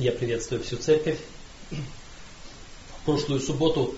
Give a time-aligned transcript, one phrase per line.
[0.00, 1.18] Я приветствую всю церковь.
[1.70, 3.96] В прошлую субботу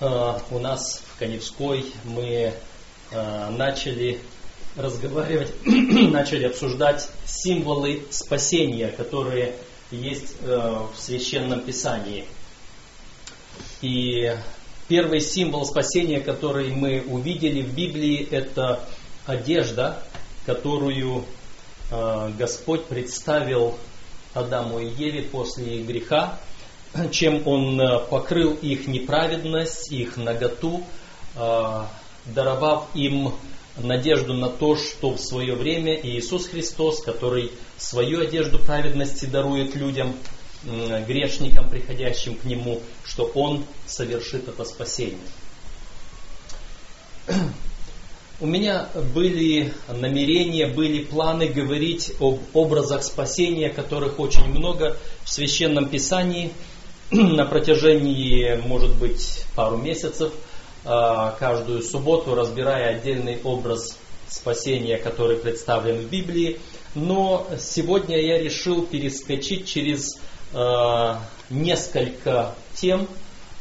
[0.00, 2.52] э, у нас в Коневской мы
[3.12, 4.18] э, начали
[4.74, 9.54] разговаривать, начали обсуждать символы спасения, которые
[9.92, 12.24] есть э, в Священном Писании.
[13.80, 14.36] И
[14.88, 18.84] первый символ спасения, который мы увидели в Библии, это
[19.24, 20.02] одежда,
[20.46, 21.24] которую
[21.92, 23.78] э, Господь представил
[24.34, 26.38] Адаму и Еве после их греха,
[27.10, 30.84] чем Он э, покрыл их неправедность, их наготу,
[31.36, 31.82] э,
[32.26, 33.32] даровав им
[33.76, 40.14] надежду на то, что в свое время Иисус Христос, который свою одежду праведности дарует людям,
[40.64, 45.18] грешникам, приходящим к Нему, что Он совершит это спасение.
[48.40, 55.88] У меня были намерения, были планы говорить об образах спасения, которых очень много в Священном
[55.88, 56.52] Писании
[57.12, 60.32] на протяжении, может быть, пару месяцев,
[60.84, 63.96] а, каждую субботу, разбирая отдельный образ
[64.28, 66.58] спасения, который представлен в Библии.
[66.96, 70.18] Но сегодня я решил перескочить через
[70.52, 73.06] а, несколько тем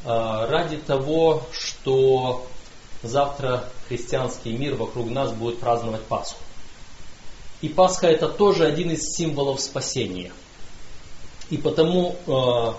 [0.04, 2.48] а, ради того, что
[3.04, 6.40] завтра христианский мир вокруг нас будет праздновать Пасху.
[7.62, 10.32] И Пасха это тоже один из символов спасения.
[11.50, 12.74] И потому, э,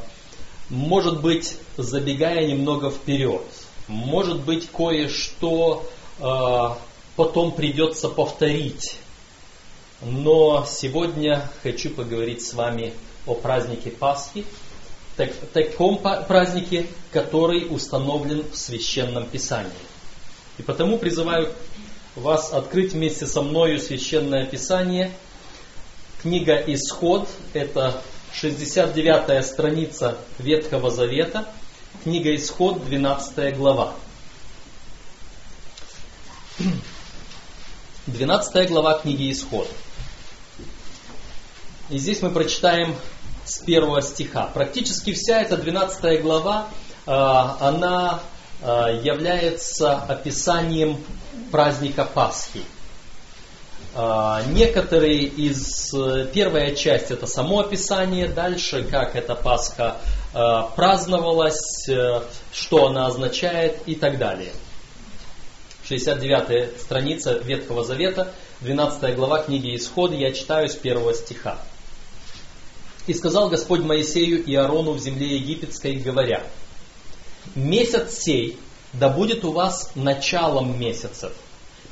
[0.69, 3.43] может быть, забегая немного вперед,
[3.87, 5.87] может быть, кое-что
[6.19, 6.69] э,
[7.17, 8.97] потом придется повторить.
[10.03, 12.93] Но сегодня хочу поговорить с вами
[13.27, 14.45] о празднике Пасхи,
[15.17, 19.73] так, таком празднике, который установлен в Священном Писании.
[20.59, 21.53] И потому призываю
[22.15, 25.13] вас открыть вместе со мною Священное Писание.
[26.23, 28.01] Книга Исход, это
[28.33, 31.49] 69 страница Ветхого Завета.
[32.05, 33.95] Книга Исход, 12 глава.
[38.07, 39.69] 12 глава книги Исход.
[41.91, 42.95] И здесь мы прочитаем
[43.45, 44.47] с первого стиха.
[44.55, 46.69] Практически вся эта 12 глава,
[47.07, 48.21] а, она
[48.65, 50.99] является описанием
[51.51, 52.63] праздника Пасхи.
[53.95, 55.93] Э, некоторые из...
[55.95, 59.97] Э, первая часть это само описание, дальше как эта Пасха
[60.33, 61.89] праздновалась,
[62.53, 64.51] что она означает и так далее.
[65.87, 68.33] 69 страница Ветхого Завета,
[68.63, 71.59] 12 глава книги Исход, я читаю с первого стиха.
[73.07, 76.43] «И сказал Господь Моисею и Аарону в земле египетской, говоря,
[77.55, 78.59] Месяц сей
[78.93, 81.33] да будет у вас началом месяцев.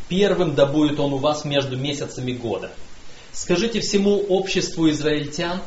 [0.09, 2.71] Первым да будет он у вас между месяцами года.
[3.33, 5.61] Скажите всему обществу израильтян,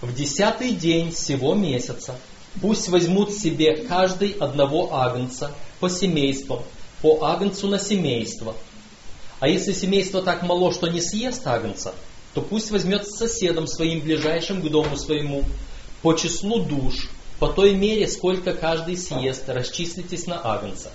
[0.00, 2.16] в десятый день всего месяца
[2.62, 6.62] пусть возьмут себе каждый одного агнца по семействам,
[7.02, 8.56] по агнцу на семейство.
[9.38, 11.94] А если семейство так мало, что не съест агнца,
[12.32, 15.44] то пусть возьмет с соседом своим ближайшим к дому своему
[16.02, 17.10] по числу душ
[17.40, 20.90] по той мере, сколько каждый съест, расчислитесь на агнца.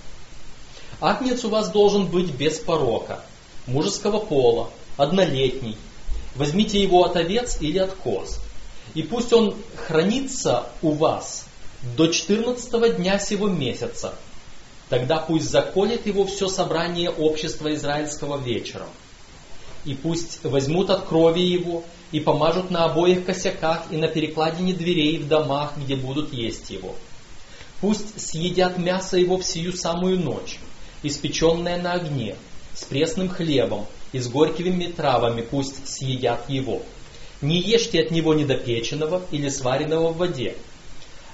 [1.00, 3.20] Агнец у вас должен быть без порока,
[3.66, 5.76] мужеского пола, однолетний.
[6.36, 8.38] Возьмите его от овец или от коз.
[8.94, 11.46] И пусть он хранится у вас
[11.96, 14.14] до 14 дня сего месяца.
[14.88, 18.88] Тогда пусть заколет его все собрание общества израильского вечером.
[19.84, 25.18] И пусть возьмут от крови его и помажут на обоих косяках и на перекладине дверей
[25.18, 26.94] в домах, где будут есть его.
[27.80, 30.58] Пусть съедят мясо его в сию самую ночь,
[31.02, 32.36] испеченное на огне,
[32.74, 36.82] с пресным хлебом и с горькими травами пусть съедят его.
[37.42, 40.56] Не ешьте от него недопеченного или сваренного в воде,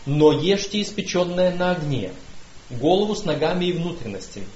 [0.05, 2.13] но ешьте испеченное на огне,
[2.71, 4.47] голову с ногами и внутренностями.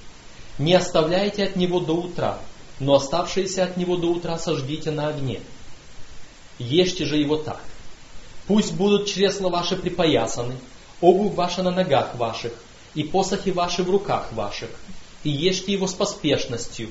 [0.59, 2.39] Не оставляйте от него до утра,
[2.79, 5.39] но оставшиеся от него до утра сожгите на огне.
[6.59, 7.61] Ешьте же его так.
[8.47, 10.55] Пусть будут чресла ваши припоясаны,
[11.01, 12.53] обувь ваша на ногах ваших,
[12.95, 14.69] и посохи ваши в руках ваших,
[15.23, 16.89] и ешьте его с поспешностью.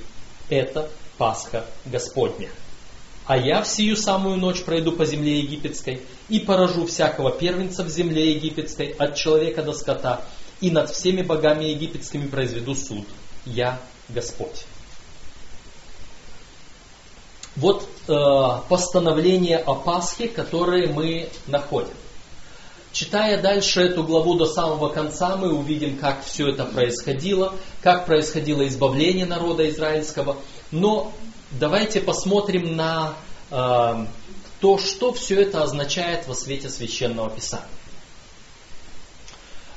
[0.48, 2.50] Это Пасха Господня.
[3.26, 7.88] А я в сию самую ночь пройду по земле египетской и поражу всякого первенца в
[7.88, 10.20] земле египетской, от человека до скота,
[10.60, 13.06] и над всеми богами египетскими произведу суд.
[13.44, 14.64] Я Господь.
[17.56, 21.94] Вот э, постановление о Пасхе, которое мы находим.
[22.92, 28.66] Читая дальше эту главу до самого конца, мы увидим, как все это происходило, как происходило
[28.66, 30.36] избавление народа израильского.
[30.70, 31.12] Но
[31.50, 33.14] давайте посмотрим на
[33.50, 34.06] э,
[34.60, 37.68] то что все это означает во свете священного писания?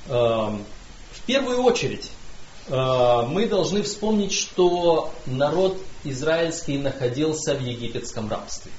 [0.08, 0.66] Эм,
[1.12, 2.10] в первую очередь
[2.68, 8.72] э, мы должны вспомнить, что народ израильский находился в египетском рабстве.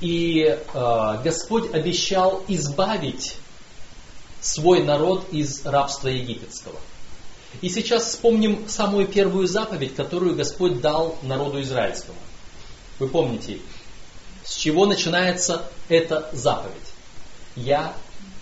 [0.00, 3.36] И э, Господь обещал избавить
[4.40, 6.78] свой народ из рабства египетского.
[7.60, 12.18] И сейчас вспомним самую первую заповедь, которую Господь дал народу израильскому.
[12.98, 13.58] Вы помните,
[14.44, 16.74] с чего начинается эта заповедь?
[17.56, 17.94] Я,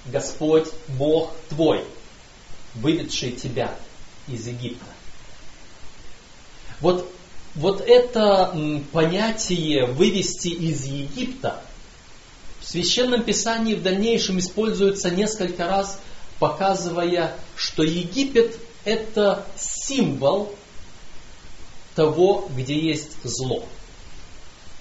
[0.07, 1.85] Господь, Бог твой,
[2.75, 3.75] выведший тебя
[4.29, 4.85] из Египта.
[6.81, 7.11] Вот,
[7.55, 8.55] вот это
[8.93, 11.63] понятие вывести из Египта
[12.61, 16.01] в Священном Писании в дальнейшем используется несколько раз,
[16.39, 20.55] показывая, что Египет это символ
[21.95, 23.65] того, где есть зло.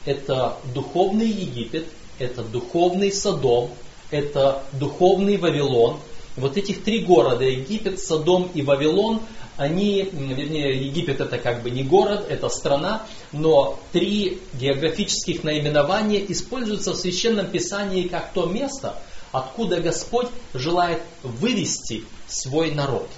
[0.06, 1.88] Это духовный Египет,
[2.20, 3.72] это духовный Содом,
[4.12, 6.00] это духовный Вавилон.
[6.38, 9.22] Вот этих три города, Египет, Содом и Вавилон,
[9.58, 16.94] они, вернее, Египет это как бы не город, это страна, но три географических наименования используются
[16.94, 19.02] в Священном Писании как то место,
[19.32, 23.10] откуда Господь желает вывести свой народ.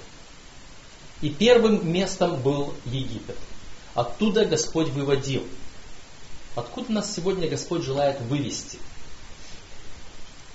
[1.21, 3.38] И первым местом был Египет.
[3.95, 5.44] Оттуда Господь выводил.
[6.56, 8.80] Откуда нас сегодня Господь желает вывести?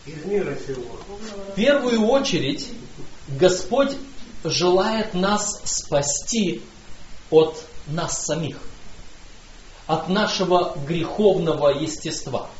[0.06, 0.82] Из мира сего.
[1.48, 2.68] В первую очередь
[3.28, 3.92] Господь
[4.44, 6.60] желает нас спасти
[7.30, 8.58] от нас самих,
[9.86, 12.50] от нашего греховного естества.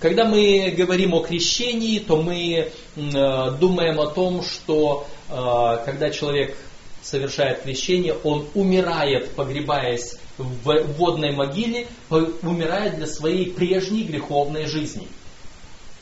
[0.00, 6.56] Когда мы говорим о крещении, то мы э, думаем о том, что э, когда человек
[7.02, 15.08] совершает крещение, он умирает, погребаясь в водной могиле, умирает для своей прежней греховной жизни.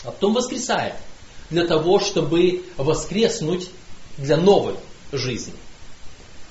[0.05, 0.94] А потом воскресает
[1.50, 3.70] для того, чтобы воскреснуть
[4.17, 4.76] для новой
[5.12, 5.55] жизни.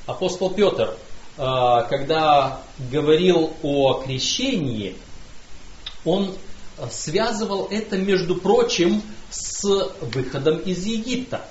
[0.05, 0.95] Апостол Петр,
[1.37, 2.61] э, когда
[2.91, 4.95] говорил о крещении,
[6.05, 6.35] он
[6.91, 9.63] связывал это, между прочим, с
[10.01, 11.45] выходом из Египта.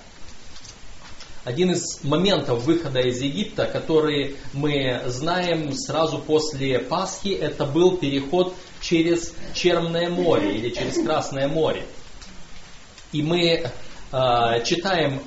[1.48, 8.54] Один из моментов выхода из Египта, который мы знаем сразу после Пасхи, это был переход
[8.82, 11.86] через Черное море или через Красное море.
[13.12, 15.22] И мы э, читаем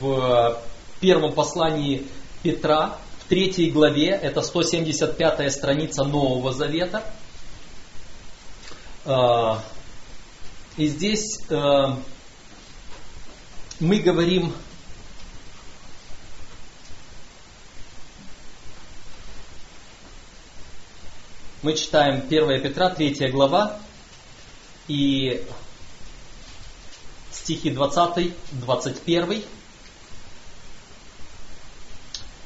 [0.00, 0.62] в
[0.98, 2.06] первом послании
[2.42, 7.04] Петра, в третьей главе, это 175 страница Нового Завета.
[9.04, 9.56] Э,
[10.78, 11.84] и здесь э,
[13.78, 14.54] мы говорим
[21.62, 23.76] Мы читаем 1 Петра, 3 глава,
[24.88, 25.42] и
[27.30, 29.42] стихи 20, 21.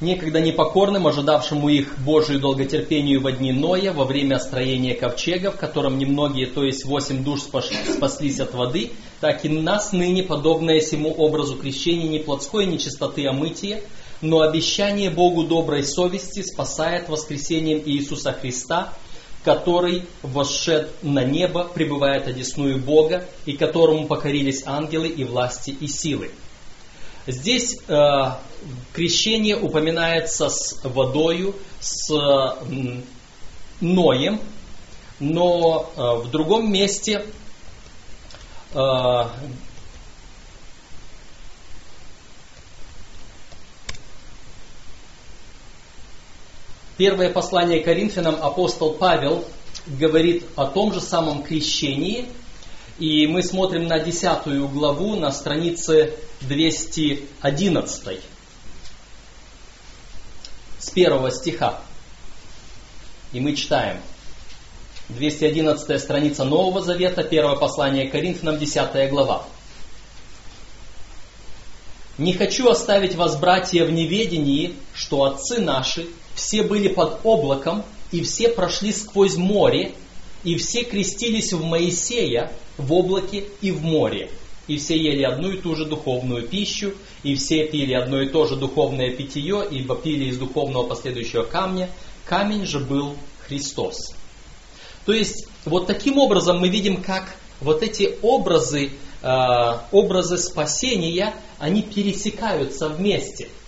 [0.00, 5.96] Некогда непокорным, ожидавшему их Божию долготерпению во дни Ноя, во время строения ковчега, в котором
[5.96, 8.90] немногие, то есть восемь душ спаслись от воды,
[9.20, 13.80] так и нас ныне, подобное всему образу крещения, не плотской нечистоты, а мытия,
[14.20, 18.92] но обещание Богу доброй совести спасает воскресением Иисуса Христа,
[19.44, 26.30] который восшед на небо, пребывает одесную Бога, и которому покорились ангелы и власти и силы.
[27.26, 28.32] Здесь э,
[28.92, 33.02] крещение упоминается с водою, с э,
[33.80, 34.40] Ноем,
[35.20, 37.24] но э, в другом месте
[38.72, 39.24] э,
[46.96, 49.44] Первое послание Коринфянам апостол Павел
[49.86, 52.26] говорит о том же самом крещении.
[53.00, 58.20] И мы смотрим на десятую главу на странице 211
[60.78, 61.80] с первого стиха.
[63.32, 64.00] И мы читаем.
[65.08, 69.44] 211 страница Нового Завета, первое послание Коринфянам, 10 глава.
[72.18, 78.22] «Не хочу оставить вас, братья, в неведении, что отцы наши– все были под облаком, и
[78.22, 79.92] все прошли сквозь море,
[80.42, 84.30] и все крестились в Моисея в облаке и в море.
[84.66, 88.46] И все ели одну и ту же духовную пищу, и все пили одно и то
[88.46, 91.90] же духовное питье, ибо пили из духовного последующего камня.
[92.24, 93.14] Камень же был
[93.46, 94.14] Христос.
[95.04, 101.82] То есть, вот таким образом мы видим, как вот эти образы, э, образы спасения, они
[101.82, 103.48] пересекаются вместе–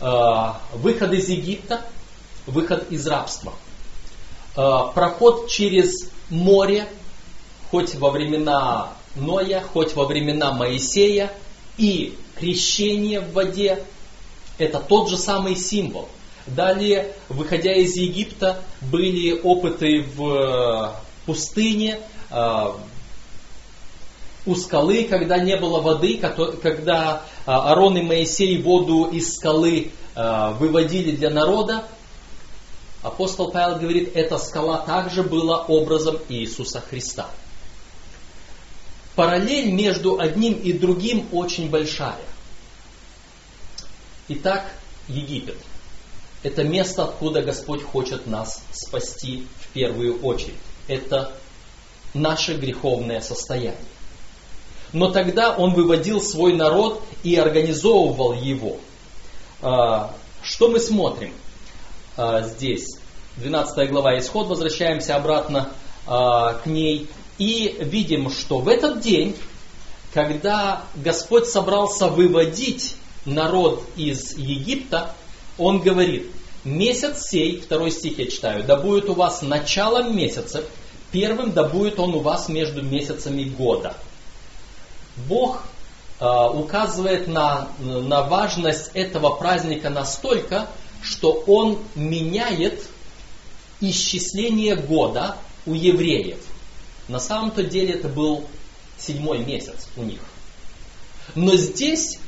[0.00, 1.84] выход из Египта,
[2.46, 3.52] выход из рабства.
[4.54, 6.88] проход через море,
[7.70, 11.32] хоть во времена Ноя, хоть во времена Моисея,
[11.76, 13.84] и крещение в воде,
[14.58, 16.08] это тот же самый символ.
[16.46, 20.94] Далее, выходя из Египта, были опыты в
[21.26, 22.00] пустыне,
[24.46, 31.30] у скалы, когда не было воды, когда Арон и Моисей воду из скалы выводили для
[31.30, 31.84] народа,
[33.02, 37.28] апостол Павел говорит, эта скала также была образом Иисуса Христа.
[39.14, 42.18] Параллель между одним и другим очень большая.
[44.28, 44.72] Итак,
[45.08, 45.56] Египет.
[46.42, 50.54] Это место, откуда Господь хочет нас спасти в первую очередь.
[50.88, 51.32] Это
[52.12, 53.78] наше греховное состояние.
[54.94, 58.76] Но тогда Он выводил свой народ и организовывал его.
[59.60, 61.32] А, что мы смотрим
[62.16, 62.96] а, здесь?
[63.36, 65.70] 12 глава Исход, возвращаемся обратно
[66.06, 67.08] а, к ней.
[67.38, 69.34] И видим, что в этот день,
[70.12, 75.12] когда Господь собрался выводить народ из Египта,
[75.58, 76.30] Он говорит,
[76.62, 80.62] месяц сей, второй стих я читаю, да будет у вас началом месяца,
[81.10, 83.96] первым да будет он у вас между месяцами года.
[85.16, 85.62] Бог
[86.20, 90.68] э, указывает на, на важность этого праздника настолько,
[91.02, 92.86] что он меняет
[93.80, 96.38] исчисление года у евреев.
[97.08, 98.44] На самом-то деле это был
[98.98, 100.20] седьмой месяц у них.
[101.34, 102.18] Но здесь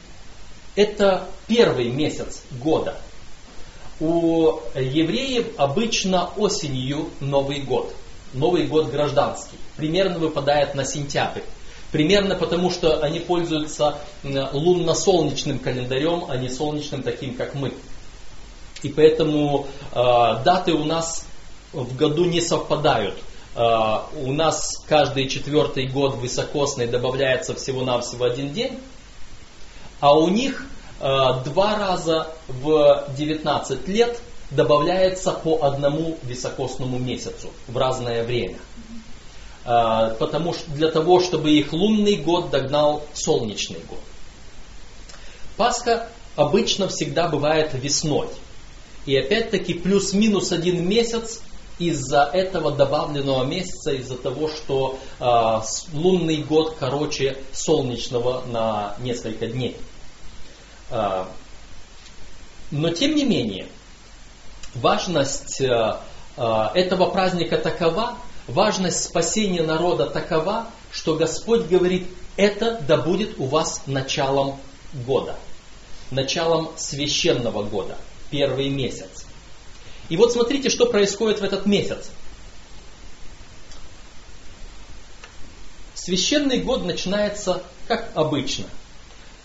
[0.75, 2.97] это первый месяц года.
[3.99, 7.95] У евреев обычно осенью Новый год.
[8.35, 9.57] Новый год гражданский.
[9.77, 11.43] Примерно выпадает на сентябрь.
[11.97, 17.73] Примерно потому, что они пользуются лунно-солнечным календарем, а не солнечным таким, как мы.
[18.83, 19.95] И поэтому э,
[20.45, 21.25] даты у нас
[21.73, 23.15] в году не совпадают.
[23.55, 28.79] Э, у нас каждый четвертый год высокосный добавляется всего-навсего один день,
[29.99, 30.67] а у них
[31.01, 31.07] э,
[31.47, 38.59] два раза в 19 лет добавляется по одному високосному месяцу в разное время.
[39.67, 43.99] Э, потому что для того, чтобы их лунный год догнал солнечный год.
[45.57, 48.29] Пасха обычно всегда бывает весной.
[49.07, 51.41] И опять-таки плюс-минус один месяц
[51.79, 55.61] из-за этого добавленного месяца, из-за того, что э,
[55.93, 59.77] лунный год короче солнечного на несколько дней.
[60.91, 61.25] Э,
[62.71, 63.67] но тем не менее,
[64.75, 65.97] важность э,
[66.37, 73.83] этого праздника такова, важность спасения народа такова, что Господь говорит, это да будет у вас
[73.87, 74.59] началом
[75.07, 75.37] года,
[76.11, 77.97] началом священного года,
[78.31, 79.27] первый месяц.
[80.09, 82.11] И вот смотрите, что происходит в этот месяц.
[85.95, 88.67] Священный год начинается как обычно.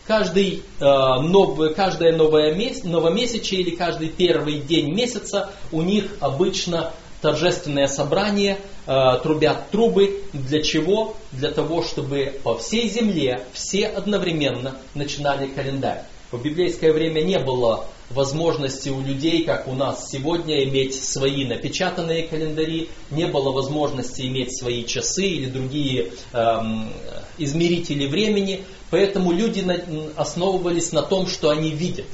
[0.06, 6.94] Каждый, э, нов, каждое новое месяц, новомесячие или каждый первый день месяца у них обычно
[7.22, 10.24] торжественное собрание, э, трубят трубы.
[10.34, 11.16] Для чего?
[11.32, 16.04] Для того, чтобы по всей земле все одновременно начинали календарь.
[16.32, 22.28] В библейское время не было возможности у людей, как у нас сегодня, иметь свои напечатанные
[22.28, 26.92] календари, не было возможности иметь свои часы или другие эм,
[27.38, 29.78] измерители времени, поэтому люди на,
[30.16, 32.08] основывались на том, что они видят.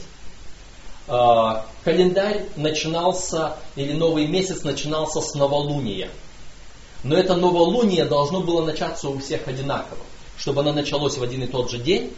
[1.07, 6.09] Э, календарь начинался, или новый месяц начинался с новолуния.
[7.03, 10.01] Но это новолуние должно было начаться у всех одинаково.
[10.37, 12.13] Чтобы оно началось в один и тот же день,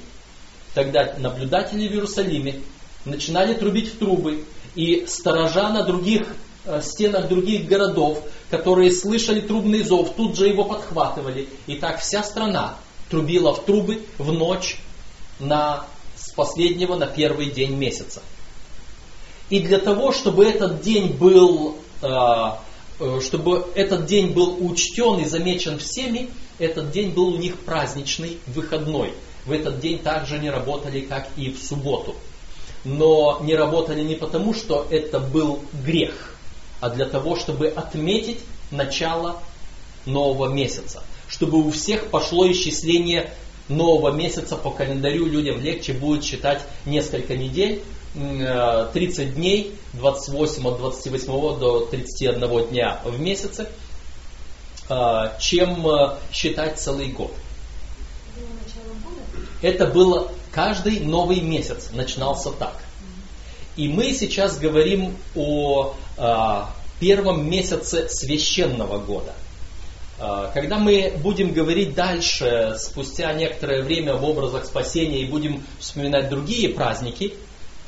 [0.73, 2.61] Тогда наблюдатели в Иерусалиме
[3.05, 6.27] начинали трубить в трубы, и сторожа на других
[6.65, 11.49] э, стенах других городов, которые слышали трубный зов, тут же его подхватывали.
[11.65, 12.75] И так вся страна
[13.09, 14.79] трубила в трубы в ночь
[15.39, 18.21] на, с последнего на первый день месяца.
[19.49, 22.07] И для того, чтобы этот день был, э,
[22.99, 26.29] э, чтобы этот день был учтен и замечен всеми,
[26.59, 29.13] этот день был у них праздничный, выходной–
[29.45, 32.15] в этот день также не работали, как и в субботу.
[32.85, 36.35] Но не работали не потому, что это был грех,
[36.79, 38.39] а для того, чтобы отметить
[38.71, 39.41] начало
[40.05, 41.03] нового месяца.
[41.27, 43.33] Чтобы у всех пошло исчисление
[43.67, 47.81] нового месяца по календарю, людям легче будет считать несколько недель,
[48.13, 53.69] 30 э, дней, 28 от 28 до 31 дня в месяце,
[54.89, 57.33] э, чем э, считать целый год.
[59.61, 62.75] Это было каждый новый месяц начинался так.
[63.75, 69.33] И мы сейчас говорим о, а, первом месяце священного года.
[70.19, 76.29] А, когда мы будем говорить дальше, спустя некоторое время об образах спасения и будем вспоминать
[76.29, 77.33] другие праздники,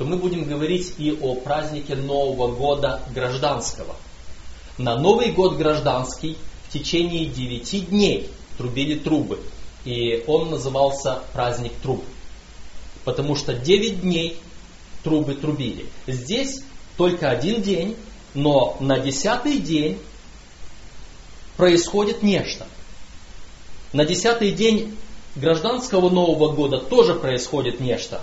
[0.02, 3.96] то мы будем говорить и о празднике Нового года гражданского.
[4.80, 8.28] На Новый год гражданский в течение девяти дней
[8.58, 9.40] трубили трубы.
[9.86, 12.04] И он назывался праздник труб.
[13.06, 14.40] Потому что девять дней
[15.04, 15.86] трубы трубили.
[16.08, 16.64] Здесь
[16.98, 17.96] только один день,
[18.34, 20.00] но на десятый день
[21.58, 22.66] происходит нечто.
[23.94, 24.98] На десятый день
[25.36, 28.20] гражданского Нового года тоже происходит нечто.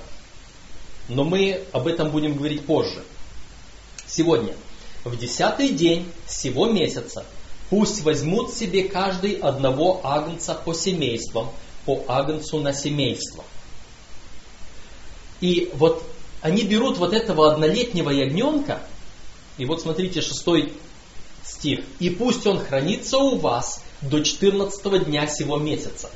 [1.08, 3.02] Но мы об этом будем говорить позже.
[4.06, 4.54] Сегодня,
[5.04, 7.24] в десятый день всего месяца,
[7.70, 11.48] пусть возьмут себе каждый одного агнца по семействам,
[11.84, 13.44] по агнцу на семейство.
[15.40, 16.02] И вот
[16.42, 18.82] они берут вот этого однолетнего ягненка,
[19.56, 20.72] и вот смотрите, шестой
[21.44, 21.80] стих.
[21.98, 26.10] «И пусть он хранится у вас до 14 дня сего месяца».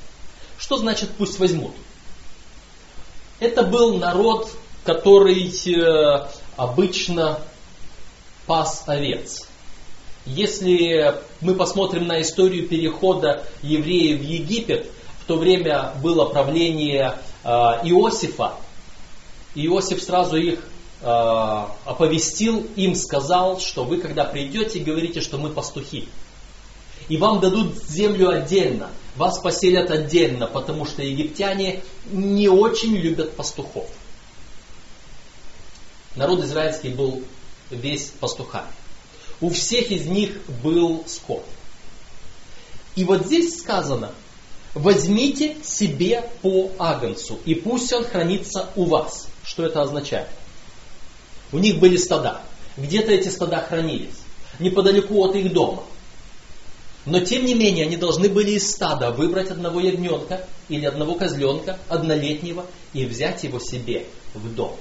[0.59, 1.73] Что значит «пусть возьмут»?
[3.41, 4.51] Это был народ,
[4.85, 7.39] который э, обычно
[8.47, 9.49] пас овец.
[10.25, 17.49] Если мы посмотрим на историю перехода евреев в Египет, в то время было правление э,
[17.49, 18.55] Иосифа.
[19.55, 20.61] Иосиф сразу их
[21.05, 26.09] Э, оповестил, им сказал, что вы когда придете, говорите, что мы пастухи.
[27.09, 33.89] И вам дадут землю отдельно, вас поселят отдельно, потому что египтяне не очень любят пастухов.
[36.17, 37.23] Народ израильский был
[37.71, 38.69] весь пастухами.
[39.41, 41.45] У всех из них был скот.
[42.95, 44.13] И вот здесь сказано,
[44.75, 49.29] возьмите себе по агнцу, и пусть он хранится у вас.
[49.43, 50.29] Что это означает?
[51.51, 52.43] У них были стада.
[52.77, 54.21] Где-то эти стада хранились.
[54.59, 55.85] Неподалеку от их дома.
[57.05, 61.79] Но тем не менее они должны были из стада выбрать одного ягненка или одного козленка,
[61.89, 64.77] однолетнего, и взять его себе в дом.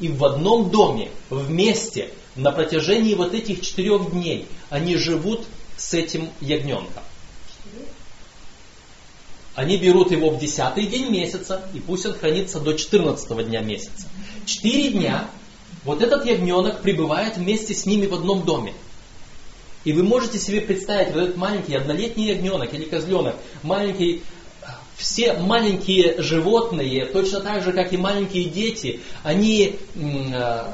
[0.00, 6.30] И в одном доме, вместе, на протяжении вот этих четырех дней, они живут с этим
[6.40, 7.02] ягненком.
[9.54, 14.06] Они берут его в десятый день месяца, и пусть он хранится до 14 дня месяца.
[14.44, 15.30] Четыре дня
[15.84, 18.74] вот этот ягненок пребывает вместе с ними в одном доме.
[19.84, 24.22] И вы можете себе представить, вот этот маленький однолетний ягненок или козленок, маленький,
[24.96, 30.64] все маленькие животные, точно так же, как и маленькие дети, они э,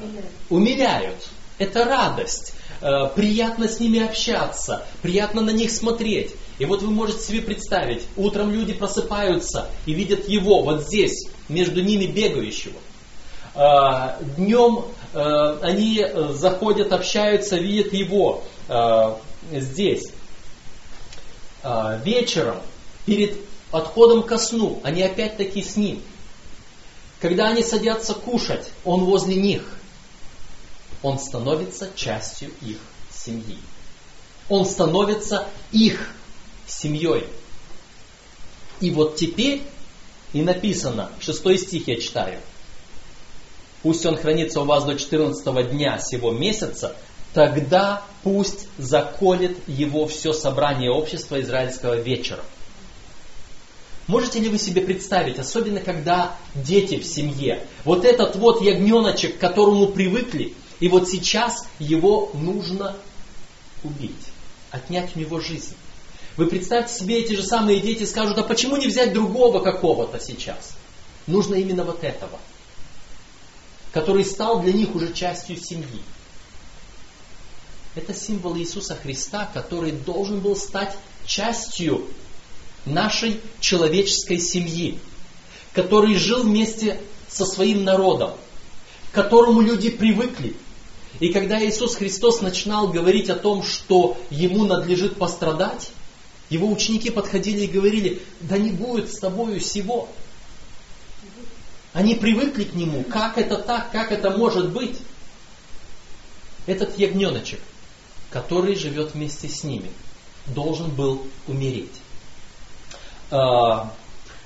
[0.49, 1.29] умиляют.
[1.59, 2.55] Это радость.
[2.83, 6.35] Э, приятно с ними общаться, приятно на них смотреть.
[6.59, 11.81] И вот вы можете себе представить, утром люди просыпаются и видят его вот здесь, между
[11.81, 12.79] ними бегающего.
[13.55, 18.43] Э, Днем э, они заходят, общаются, видят его
[19.53, 20.13] здесь.
[22.05, 22.57] Вечером,
[23.05, 23.37] перед
[23.73, 26.01] отходом ко сну, они опять-таки с ним.
[27.21, 29.65] Когда они садятся кушать, он возле них–
[31.03, 32.79] он становится частью их
[33.11, 33.59] семьи.
[34.49, 36.15] Он становится их
[36.67, 37.27] семьей.
[38.81, 39.63] И вот теперь
[40.33, 42.41] и написано, шестой стих я читаю.
[43.83, 46.97] Пусть он хранится у вас до 14 дня сего месяца,
[47.35, 52.45] тогда пусть заколет его все собрание общества израильского вечером.
[54.09, 59.41] Можете ли вы себе представить, особенно когда дети в семье, вот этот вот ягненочек, к
[59.41, 62.97] которому привыкли, и вот сейчас его нужно
[63.85, 64.27] убить,
[64.71, 65.77] отнять у него жизнь.
[66.37, 70.73] Вы представьте себе, эти же самые дети скажут, а почему не взять другого какого-то сейчас?
[71.27, 72.41] Нужно именно вот этого,
[73.93, 76.03] который стал для них уже частью семьи.
[77.95, 82.09] Это символ Иисуса Христа, который должен был стать частью
[82.85, 84.99] нашей человеческой семьи,
[85.73, 88.33] который жил вместе со своим народом,
[89.11, 90.57] к которому люди привыкли,
[91.21, 95.91] и когда Иисус Христос начинал говорить о том, что ему надлежит пострадать,
[96.49, 100.09] его ученики подходили и говорили, да не будет с тобою всего.
[101.93, 103.05] Они привыкли к нему.
[103.05, 103.91] Как это так?
[103.91, 104.99] Как это может быть?
[106.67, 107.61] Этот ягненочек,
[108.31, 109.91] который живет вместе с ними,
[110.47, 111.93] должен был умереть.
[113.33, 113.93] А,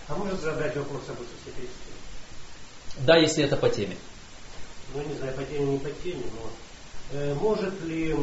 [0.09, 1.70] а может задать вопрос об Иисусе Христе?
[3.01, 3.96] Да, если это по теме
[4.94, 8.14] ну не знаю, по теме, не по теме, но э, может ли,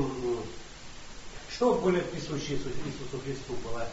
[1.51, 3.85] что более присуще Иисусу, Иисусу Христу была?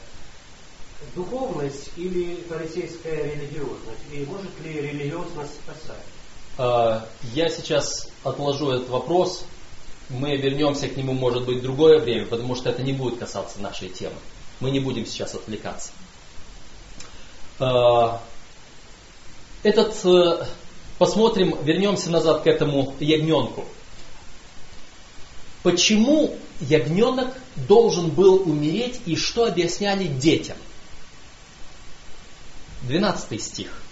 [1.14, 4.00] Духовность или фарисейская религиозность?
[4.12, 6.04] И может ли религиозность спасать?
[7.32, 9.44] Я сейчас отложу этот вопрос
[10.10, 13.60] мы вернемся к нему, может быть, в другое время, потому что это не будет касаться
[13.60, 14.16] нашей темы.
[14.58, 15.92] Мы не будем сейчас отвлекаться.
[17.60, 18.22] А,
[19.62, 20.46] этот, э,
[20.98, 23.66] посмотрим, вернемся назад к этому ягненку.
[25.62, 27.36] Почему ягненок
[27.68, 30.56] должен был умереть и что объясняли детям?
[32.82, 33.82] 12 стих.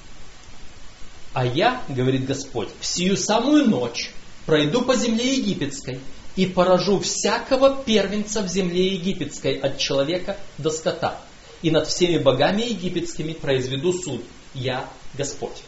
[1.34, 4.12] А я, говорит Господь, в сию самую ночь
[4.46, 6.00] пройду по земле египетской
[6.36, 11.20] и поражу всякого первенца в земле египетской от человека до скота.
[11.62, 14.22] И над всеми богами египетскими произведу суд.
[14.54, 15.62] Я Господь.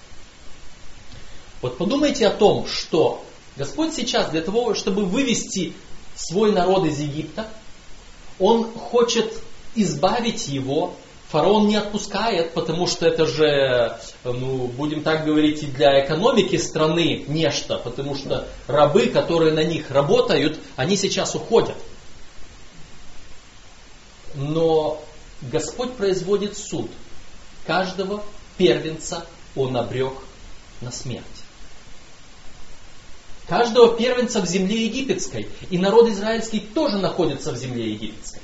[1.63, 3.25] Вот подумайте о том, что
[3.57, 5.75] Господь сейчас для того, чтобы вывести
[6.15, 7.49] свой народ из Египта,
[8.39, 9.33] Он хочет
[9.75, 10.95] избавить его
[11.31, 17.25] Фараон не отпускает, потому что это же, ну, будем так говорить, и для экономики страны
[17.29, 21.77] нечто, потому что рабы, которые на них работают, они сейчас уходят.
[24.35, 25.01] Но
[25.43, 26.91] Господь производит суд.
[27.67, 28.25] Каждого
[28.57, 29.27] первенца
[29.57, 30.15] Он обрек
[30.81, 31.25] на смерть.
[33.49, 35.49] Каждого первенца в земле египетской.
[35.71, 38.43] И народ израильский тоже находится в земле египетской.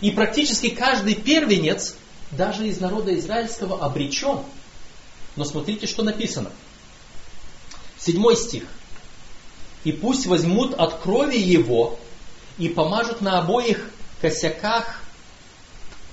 [0.00, 1.94] И практически каждый первенец,
[2.32, 4.40] даже из народа израильского, обречен.
[5.36, 6.50] Но смотрите, что написано.
[7.98, 8.64] Седьмой стих.
[9.84, 11.98] «И пусть возьмут от крови его
[12.58, 15.01] и помажут на обоих косяках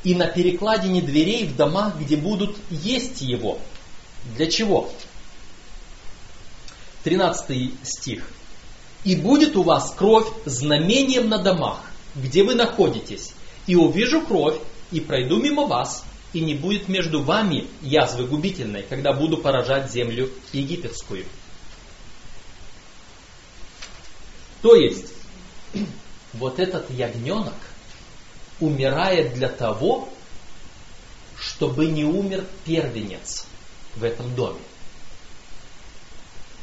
[0.03, 3.59] и на перекладине дверей в домах, где будут есть его».
[4.35, 4.91] Для чего?
[7.03, 8.27] 13 стих.
[9.05, 11.81] «И будет у вас кровь знамением на домах,
[12.15, 13.33] где вы находитесь,
[13.65, 14.57] и увижу кровь,
[14.91, 20.29] и пройду мимо вас, и не будет между вами язвы губительной, когда буду поражать землю
[20.51, 21.25] египетскую.
[24.61, 25.13] То есть,
[26.33, 27.53] вот этот ягненок
[28.59, 30.09] умирает для того,
[31.37, 33.45] чтобы не умер первенец
[33.95, 34.59] в этом доме.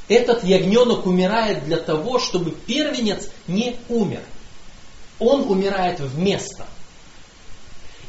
[0.09, 4.23] Этот ягненок умирает для того, чтобы первенец не умер.
[5.19, 6.67] Он умирает вместо.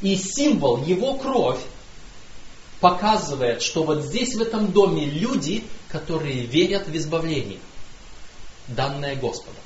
[0.02, 1.62] И символ, его кровь,
[2.80, 7.60] показывает, что вот здесь, в этом доме, люди, которые верят в избавление,
[8.67, 9.63] данное Господом.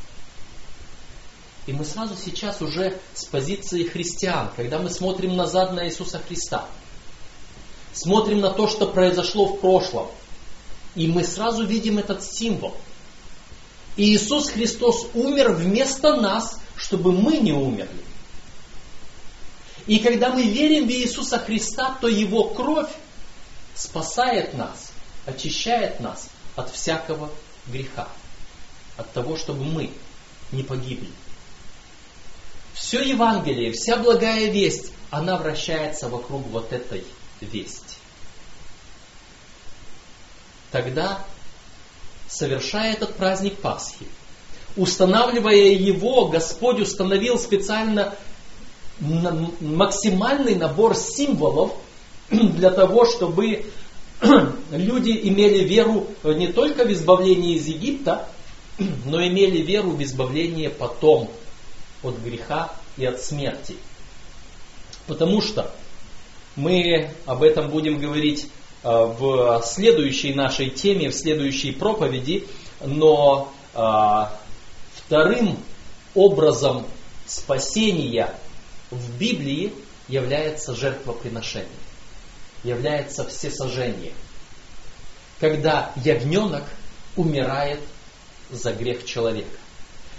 [1.67, 6.65] И мы сразу сейчас уже с позиции христиан, когда мы смотрим назад на Иисуса Христа,
[7.93, 10.07] смотрим на то, что произошло в прошлом,
[10.95, 12.75] и мы сразу видим этот символ.
[13.95, 18.03] И Иисус Христос умер вместо нас, чтобы мы не умерли.
[19.85, 22.89] И когда мы верим в Иисуса Христа, то Его кровь
[23.75, 24.91] спасает нас,
[25.25, 27.29] очищает нас от всякого
[27.67, 28.07] греха,
[28.97, 29.91] от того, чтобы мы
[30.51, 31.09] не погибли.
[32.73, 37.03] Все Евангелие, вся благая весть, она вращается вокруг вот этой
[37.41, 37.97] вести.
[40.71, 41.19] Тогда,
[42.29, 44.07] совершая этот праздник Пасхи,
[44.77, 48.15] устанавливая его, Господь установил специально
[48.99, 51.73] максимальный набор символов
[52.29, 53.65] для того, чтобы
[54.71, 58.29] люди имели веру не только в избавление из Египта,
[59.05, 61.29] но имели веру в избавление потом
[62.03, 63.75] от греха и от смерти.
[65.07, 65.71] Потому что
[66.55, 68.49] мы об этом будем говорить
[68.83, 72.47] а, в следующей нашей теме, в следующей проповеди,
[72.81, 74.37] но а,
[74.95, 75.57] вторым
[76.15, 76.85] образом
[77.25, 78.33] спасения
[78.89, 79.73] в Библии
[80.07, 81.69] является жертвоприношение,
[82.63, 84.13] является всесожжение.
[85.39, 86.63] Когда ягненок
[87.15, 87.79] умирает
[88.49, 89.57] за грех человека.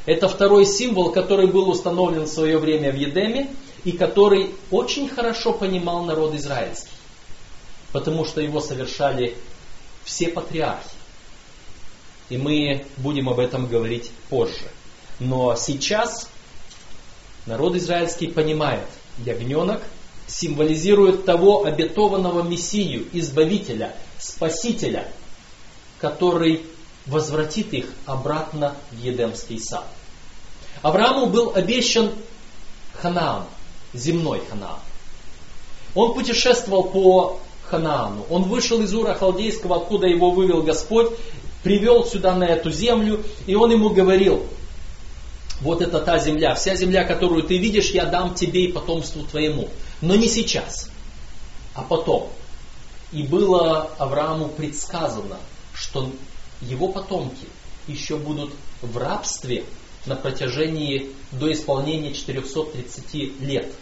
[0.06, 5.52] Это второй символ, который был установлен в свое время в Едеме и который очень хорошо
[5.52, 6.90] понимал народ израильский,
[7.92, 9.36] потому что его совершали
[10.04, 10.96] все патриархи.
[12.28, 14.68] И мы будем об этом говорить позже.
[15.20, 16.28] Но сейчас
[17.44, 18.86] Народ израильский понимает,
[19.24, 19.82] ягненок
[20.28, 25.08] символизирует того обетованного Мессию, Избавителя, Спасителя,
[25.98, 26.64] который
[27.06, 29.86] возвратит их обратно в Едемский сад.
[30.82, 32.12] Аврааму был обещан
[33.00, 33.44] Ханаан,
[33.92, 34.80] земной Ханаан.
[35.94, 38.26] Он путешествовал по Ханаану.
[38.30, 41.10] Он вышел из Ура Халдейского, откуда его вывел Господь,
[41.62, 44.46] привел сюда на эту землю, и он ему говорил,
[45.60, 49.68] вот это та земля, вся земля, которую ты видишь, я дам тебе и потомству твоему.
[50.00, 50.90] Но не сейчас,
[51.74, 52.28] а потом.
[53.12, 55.36] И было Аврааму предсказано,
[55.72, 56.10] что
[56.62, 57.46] его потомки
[57.86, 59.64] еще будут в рабстве
[60.06, 63.72] на протяжении до исполнения 430 лет.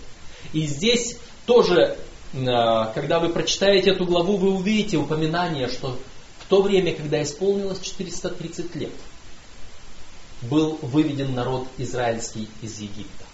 [0.52, 1.96] И здесь тоже,
[2.34, 5.98] а, когда вы прочитаете эту главу, вы увидите упоминание, что
[6.38, 8.92] в то время, когда исполнилось 430 лет,
[10.42, 13.24] был выведен народ израильский из Египта.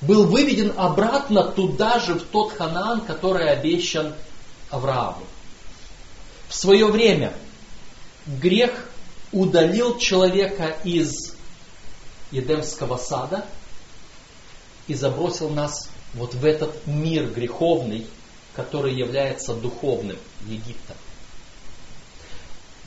[0.00, 4.14] Был выведен обратно туда же, в тот Ханаан, который обещан
[4.70, 5.24] Аврааму.
[6.48, 7.32] В свое время
[8.28, 8.88] грех
[9.32, 11.34] удалил человека из
[12.30, 13.46] Едемского сада
[14.86, 18.06] и забросил нас вот в этот мир греховный,
[18.54, 20.96] который является духовным Египтом.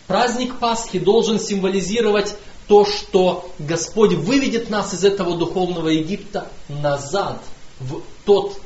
[0.07, 2.35] Праздник Пасхи должен символизировать
[2.67, 7.41] то, что Господь выведет нас из этого духовного Египта назад
[7.79, 8.59] в тот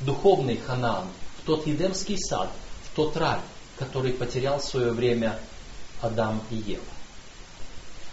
[0.00, 1.08] духовный Ханаан,
[1.42, 2.50] в тот Едемский сад,
[2.84, 3.40] в тот рай,
[3.78, 5.38] который потерял в свое время
[6.04, 6.84] Адам и Ева.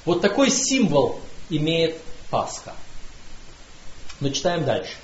[0.05, 1.97] Вот такой символ имеет
[2.29, 2.73] Пасха.
[4.19, 4.95] Но читаем дальше.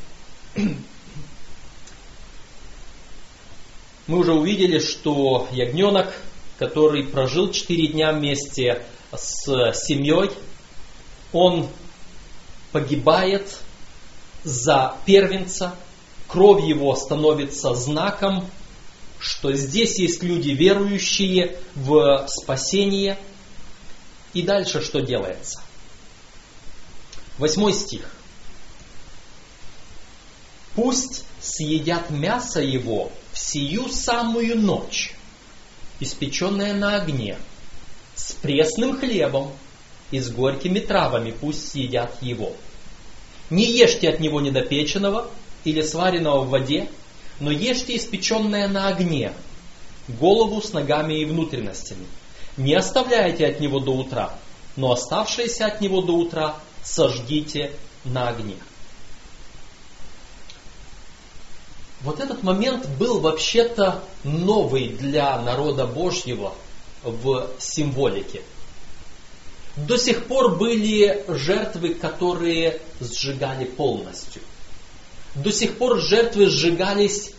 [4.08, 6.14] Мы уже увидели, что ягненок,
[6.58, 10.32] который прожил 4 дня вместе с семьей,
[11.34, 11.68] он
[12.72, 13.60] погибает
[14.44, 15.76] за первенца,
[16.28, 18.50] кровь его становится знаком,
[19.20, 23.18] что здесь есть люди верующие в спасение.
[24.34, 25.62] И дальше что делается?
[27.38, 28.10] Восьмой стих.
[30.76, 35.16] Пусть съедят мясо его в сию самую ночь,
[36.00, 37.38] испеченное на огне,
[38.16, 39.54] с пресным хлебом
[40.12, 42.56] и с горькими травами пусть съедят его.
[43.50, 45.30] Не ешьте от него недопеченного
[45.64, 46.90] или сваренного в воде,
[47.40, 49.34] но ешьте испеченное на огне,
[50.08, 52.06] голову с ногами и внутренностями.
[52.56, 54.34] Не оставляйте от него до утра,
[54.76, 57.72] но оставшееся от него до утра сожгите
[58.04, 58.56] на огне.
[62.02, 66.54] Вот этот момент был вообще-то новый для народа Божьего
[67.04, 68.42] в символике.
[69.76, 74.42] До сих пор были жертвы, которые сжигали полностью.
[75.38, 77.32] До сих пор жертвы сжигались,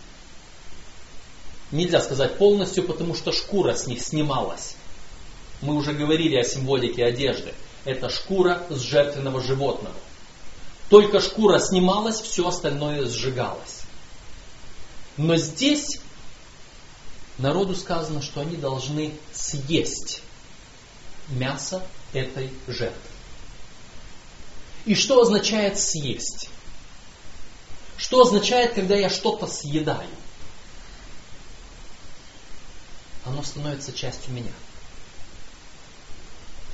[1.72, 4.76] нельзя сказать полностью, потому что шкура с них снималась.
[5.62, 7.54] Мы уже говорили о символике одежды.
[7.84, 9.96] Это шкура с жертвенного животного.
[10.88, 13.82] Только шкура снималась, все остальное сжигалось.
[15.16, 16.00] Но здесь
[17.36, 20.22] народу сказано, что они должны съесть
[21.30, 21.82] мясо
[22.12, 23.10] этой жертвы.
[24.84, 26.48] И что означает съесть?
[27.98, 30.08] Что означает, когда я что-то съедаю?
[33.24, 34.52] Оно становится частью меня.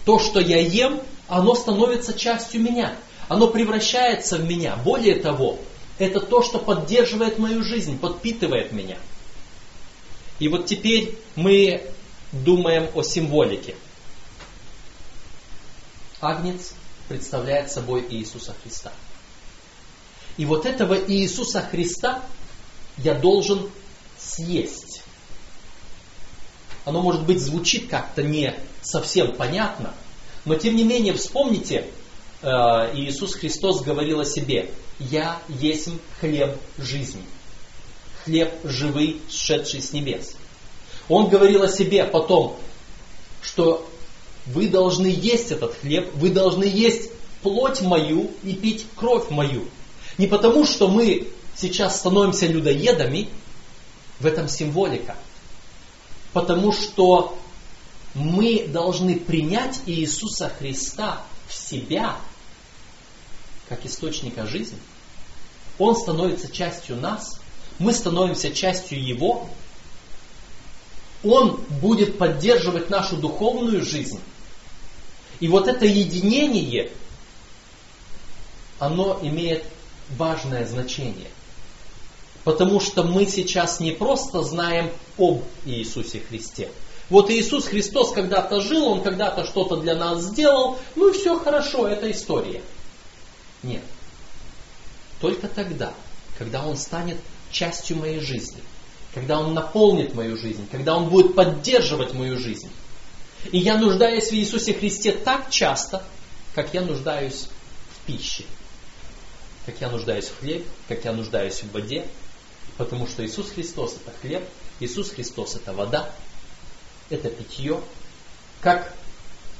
[0.04, 2.94] То, что я ем, оно становится частью меня.
[3.28, 4.76] Оно превращается в меня.
[4.76, 5.58] Более того,
[5.98, 8.98] это то, что поддерживает мою жизнь, подпитывает меня.
[10.38, 11.90] И вот теперь мы
[12.32, 13.76] думаем о символике.
[16.20, 16.74] Агнец
[17.08, 18.92] представляет собой Иисуса Христа.
[20.36, 22.22] И вот этого Иисуса Христа
[22.98, 23.70] я должен
[24.18, 25.02] съесть.
[26.84, 29.94] Оно, может быть, звучит как-то не совсем понятно,
[30.44, 31.86] но тем не менее вспомните,
[32.42, 32.46] э,
[32.94, 35.88] Иисус Христос говорил о себе, «Я есть
[36.20, 37.22] хлеб жизни»
[38.24, 40.34] хлеб живый, сшедший с небес.
[41.08, 42.56] Он говорил о себе потом,
[43.42, 43.88] что
[44.46, 47.10] вы должны есть этот хлеб, вы должны есть
[47.42, 49.66] плоть мою и пить кровь мою.
[50.18, 53.28] Не потому, что мы сейчас становимся людоедами,
[54.20, 55.16] в этом символика.
[56.32, 57.38] Потому что
[58.14, 62.16] мы должны принять Иисуса Христа в себя,
[63.68, 64.78] как источника жизни.
[65.78, 67.40] Он становится частью нас,
[67.78, 69.48] мы становимся частью Его.
[71.24, 74.20] Он будет поддерживать нашу духовную жизнь.
[75.40, 76.92] И вот это единение,
[78.78, 79.64] оно имеет
[80.10, 81.30] важное значение.
[82.44, 86.68] Потому что мы сейчас не просто знаем об Иисусе Христе.
[87.10, 92.10] Вот Иисус Христос когда-то жил, Он когда-то что-то для нас сделал, ну все хорошо, это
[92.10, 92.62] история.
[93.62, 93.82] Нет.
[95.20, 95.92] Только тогда,
[96.38, 97.18] когда Он станет
[97.50, 98.60] частью моей жизни,
[99.14, 102.70] когда Он наполнит мою жизнь, когда Он будет поддерживать мою жизнь.
[103.52, 106.02] И я нуждаюсь в Иисусе Христе так часто,
[106.54, 107.48] как я нуждаюсь
[107.92, 108.44] в пище
[109.66, 112.06] как я нуждаюсь в хлебе, как я нуждаюсь в воде,
[112.76, 114.46] потому что Иисус Христос это хлеб,
[114.80, 116.10] Иисус Христос это вода,
[117.10, 117.80] это питье.
[118.60, 118.92] Как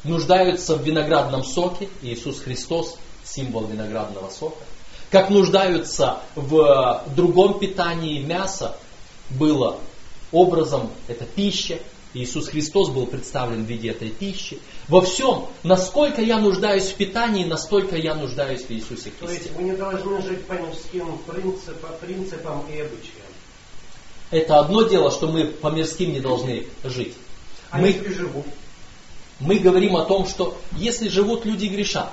[0.03, 4.64] нуждаются в виноградном соке, Иисус Христос символ виноградного сока,
[5.11, 8.77] как нуждаются в другом питании мяса,
[9.31, 9.79] было
[10.33, 11.79] образом, это пища,
[12.14, 14.59] Иисус Христос был представлен в виде этой пищи.
[14.88, 19.27] Во всем, насколько я нуждаюсь в питании, настолько я нуждаюсь в Иисусе Христе.
[19.27, 23.24] То есть мы не должны жить по мирским принципам, принципам и обычаям.
[24.31, 27.14] Это одно дело, что мы по мирским не должны жить.
[27.70, 28.46] А мы, если живут?
[29.40, 32.12] мы говорим о том, что если живут люди грешат,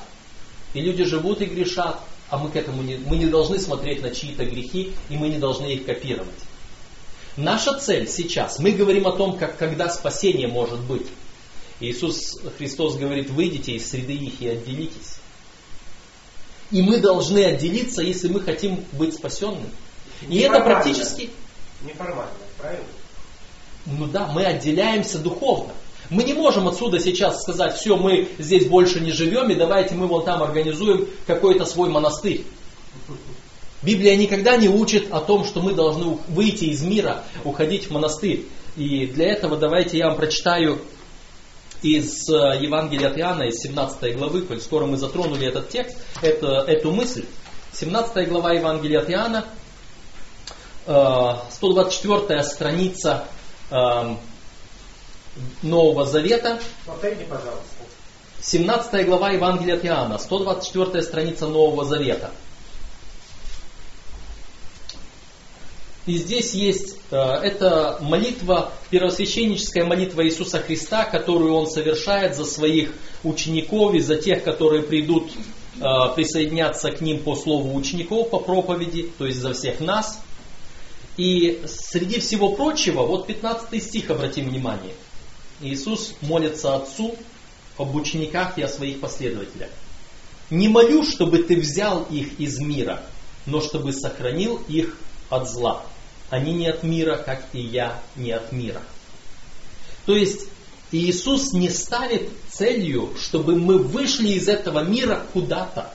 [0.74, 4.10] и люди живут и грешат, а мы к этому не, мы не должны смотреть на
[4.10, 6.30] чьи-то грехи, и мы не должны их копировать.
[7.42, 11.08] Наша цель сейчас, мы говорим о том, как, когда спасение может быть.
[11.80, 15.16] Иисус Христос говорит, выйдите из среды их и отделитесь.
[16.70, 19.72] И мы должны отделиться, если мы хотим быть спасенными.
[20.30, 21.32] И это практически,
[21.84, 22.86] Неформально, правильно?
[23.88, 25.74] ну да, мы отделяемся духовно.
[26.12, 30.06] Мы не можем отсюда сейчас сказать, все, мы здесь больше не живем, и давайте мы
[30.06, 32.46] вон там организуем какой-то свой монастырь.
[33.82, 38.46] Библия никогда не учит о том, что мы должны выйти из мира, уходить в монастырь.
[38.78, 40.80] И для этого давайте я вам прочитаю
[41.82, 46.64] из э, Евангелия от Иоанна, из 17 главы, коль скоро мы затронули этот текст, это,
[46.68, 47.26] эту мысль.
[47.74, 49.46] 17 глава Евангелия от Иоанна,
[50.86, 53.26] э, 124 страница
[53.72, 54.16] э,
[55.64, 57.66] Нового Завета, Повторите, пожалуйста.
[58.42, 62.32] 17 глава Евангелия от Иоанна, 124 страница Нового Завета.
[66.08, 72.94] И здесь есть, э, это молитва, первосвященническая молитва Иисуса Христа, которую Он совершает за своих
[73.24, 75.32] учеников и за тех, которые придут
[75.80, 75.84] э,
[76.16, 80.20] присоединяться к ним по слову учеников, по проповеди, то есть за всех нас.
[81.18, 84.94] И среди всего прочего, вот 15 стих, обратим внимание.
[85.62, 87.16] Иисус молится Отцу
[87.78, 89.70] об учениках и о своих последователях.
[90.50, 93.04] Не молю, чтобы ты взял их из мира,
[93.46, 94.98] но чтобы сохранил их
[95.32, 95.82] от зла.
[96.30, 98.82] Они не от мира, как и я не от мира.
[100.06, 100.48] То есть
[100.92, 105.92] Иисус не ставит целью, чтобы мы вышли из этого мира куда-то.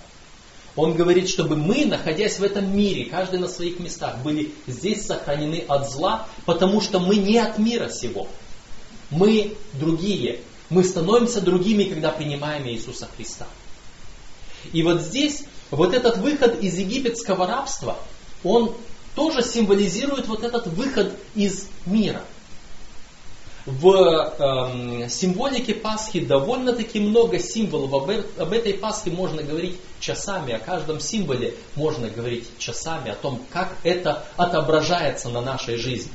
[0.75, 5.65] Он говорит, чтобы мы, находясь в этом мире, каждый на своих местах, были здесь сохранены
[5.69, 8.29] от зла, потому что мы не от мира сего.
[9.11, 10.41] Мы другие.
[10.69, 13.47] Мы становимся другими, когда принимаем Иисуса Христа.
[14.73, 17.99] И вот здесь, вот этот выход из египетского рабства,
[18.43, 18.75] он
[19.17, 22.23] тоже символизирует вот этот выход из мира.
[23.65, 27.93] В эм, символике Пасхи довольно-таки много символов.
[27.95, 33.17] Об, э- об этой Пасхе можно говорить часами, о каждом символе можно говорить часами, о
[33.17, 36.13] том, как это отображается на нашей жизни.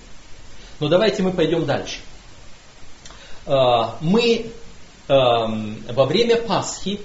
[0.80, 1.98] Но давайте мы пойдем дальше.
[3.48, 4.52] Э, мы
[5.10, 7.02] эм, во время Пасхи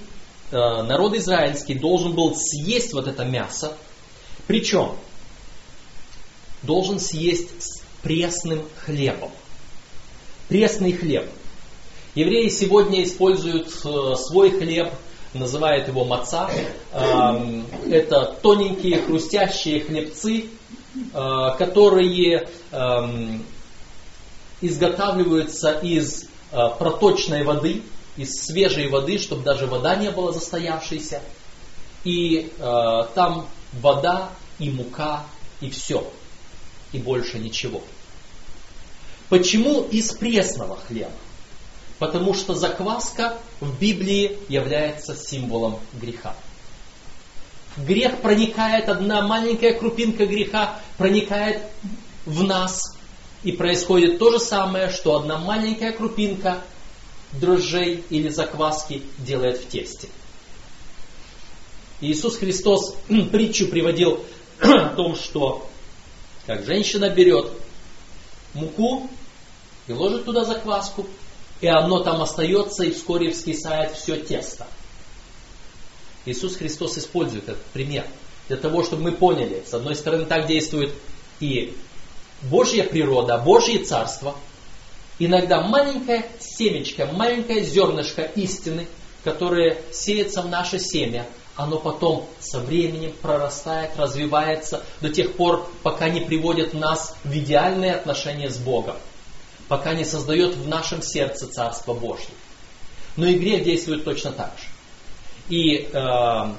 [0.51, 3.73] э, народ израильский должен был съесть вот это мясо,
[4.45, 4.95] причем
[6.63, 9.31] должен съесть с пресным хлебом.
[10.47, 11.29] Пресный хлеб.
[12.15, 14.91] Евреи сегодня используют э, свой хлеб,
[15.33, 16.49] называют его маца.
[16.93, 20.45] Эм, Это тоненькие хрустящие хлебцы,
[21.13, 23.45] э, которые эм,
[24.61, 27.83] изготавливаются из э, проточной воды,
[28.15, 31.21] из свежей воды, чтобы даже вода не была застоявшейся.
[32.03, 35.23] И э, там вода и мука
[35.61, 36.09] и все.
[36.91, 37.83] И больше ничего.
[39.29, 41.11] Почему из пресного хлеба?
[41.99, 46.35] Потому что закваска в Библии является символом греха.
[47.77, 51.61] Грех проникает, одна маленькая крупинка греха проникает
[52.25, 52.95] в нас.
[53.43, 56.61] И происходит то же самое, что одна маленькая крупинка
[57.33, 60.07] дрожжей или закваски делает в тесте.
[62.01, 62.95] Иисус Христос
[63.31, 64.23] притчу приводил
[64.59, 65.69] о том, что
[66.47, 67.51] как женщина берет
[68.53, 69.07] муку
[69.87, 71.05] и ложит туда закваску,
[71.59, 74.65] и оно там остается, и вскоре вскисает все тесто.
[76.25, 78.07] Иисус Христос использует этот пример
[78.47, 80.93] для того, чтобы мы поняли, с одной стороны, так действует
[81.39, 81.75] и
[82.43, 84.35] Божья природа, Божье царство,
[85.19, 88.87] иногда маленькое семечко, маленькое зернышко истины,
[89.23, 91.25] которое сеется в наше семя,
[91.57, 97.95] оно потом со временем прорастает, развивается до тех пор, пока не приводит нас в идеальные
[97.95, 98.95] отношения с Богом,
[99.67, 102.29] пока не создает в нашем сердце Царство Божье.
[103.17, 104.67] Но и грех действует точно так же.
[105.49, 106.53] И э,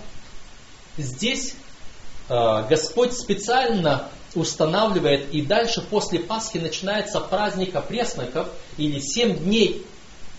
[0.97, 1.55] здесь
[2.29, 9.87] э, Господь специально устанавливает, и дальше после Пасхи начинается праздник опресноков или семь дней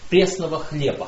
[0.10, 1.08] пресного хлеба.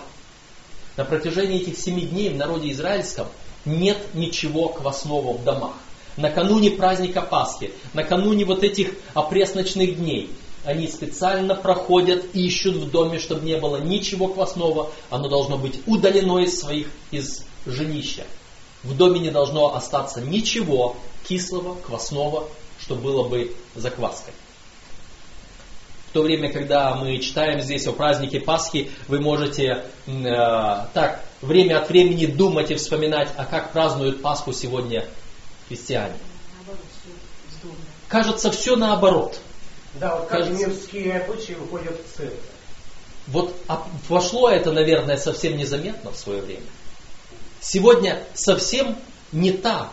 [0.96, 3.28] На протяжении этих семи дней в народе израильском
[3.66, 5.74] нет ничего квасного в домах.
[6.18, 10.30] Накануне праздника Пасхи, накануне вот этих опресночных дней,
[10.64, 14.92] они специально проходят и ищут в доме, чтобы не было ничего квасного.
[15.10, 18.26] Оно должно быть удалено из своих, из жилища.
[18.84, 20.96] В доме не должно остаться ничего
[21.28, 22.48] кислого, квасного,
[22.80, 24.34] что было бы закваской.
[26.12, 30.12] В то время, когда мы читаем здесь о празднике Пасхи, вы можете э,
[30.94, 35.08] так время от времени думать и вспоминать, а как празднуют Пасху сегодня
[35.70, 36.16] христиане.
[38.10, 39.40] Кажется, все наоборот.
[39.94, 40.68] Да, вот как Кажется...
[40.68, 42.40] мирские обычаи уходят в церковь.
[43.28, 46.66] Вот а вошло это, наверное, совсем незаметно в свое время.
[47.62, 48.98] Сегодня совсем
[49.32, 49.90] не та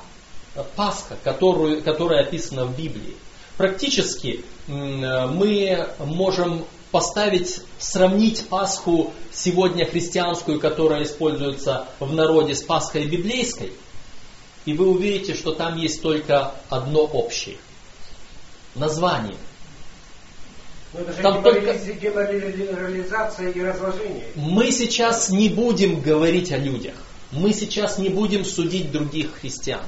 [0.75, 3.15] Пасха, которую, которая описана в Библии.
[3.57, 13.73] Практически мы можем поставить, сравнить Пасху сегодня христианскую, которая используется в народе с Пасхой библейской,
[14.65, 17.57] и вы увидите, что там есть только одно общее.
[18.75, 19.37] Название.
[20.93, 21.75] Но это же там только...
[21.75, 24.29] генерализация и разложение.
[24.35, 26.95] Мы сейчас не будем говорить о людях.
[27.31, 29.85] Мы сейчас не будем судить других христиан.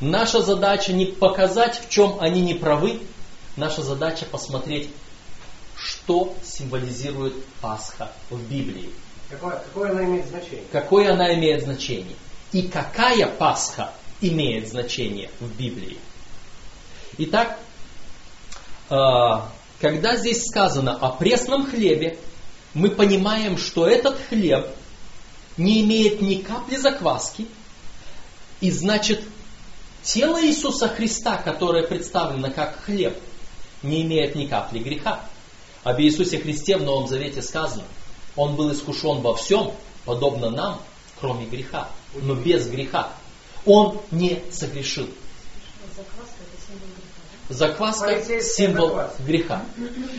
[0.00, 3.00] Наша задача не показать, в чем они не правы.
[3.60, 4.88] Наша задача посмотреть,
[5.76, 8.88] что символизирует Пасха в Библии.
[9.28, 10.64] Какое, какое она имеет значение?
[10.72, 12.16] Какое она имеет значение.
[12.52, 13.92] И какая Пасха
[14.22, 15.98] имеет значение в Библии.
[17.18, 17.58] Итак,
[18.88, 22.16] а, когда здесь сказано о пресном хлебе,
[22.72, 24.68] мы понимаем, что этот хлеб
[25.58, 27.46] не имеет ни капли закваски,
[28.62, 29.22] и значит
[30.02, 33.20] Тело Иисуса Христа, которое представлено как хлеб,
[33.82, 35.20] не имеет ни капли греха.
[35.82, 37.84] Об Иисусе Христе в Новом Завете сказано,
[38.36, 39.72] Он был искушен во всем,
[40.04, 40.80] подобно нам,
[41.20, 43.08] кроме греха, но без греха.
[43.66, 45.08] Он не согрешил.
[47.48, 49.64] Закваска– символ греха.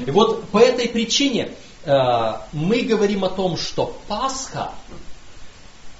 [0.05, 1.53] И вот по этой причине
[1.86, 1.91] э,
[2.51, 4.74] мы говорим о том, что Пасха,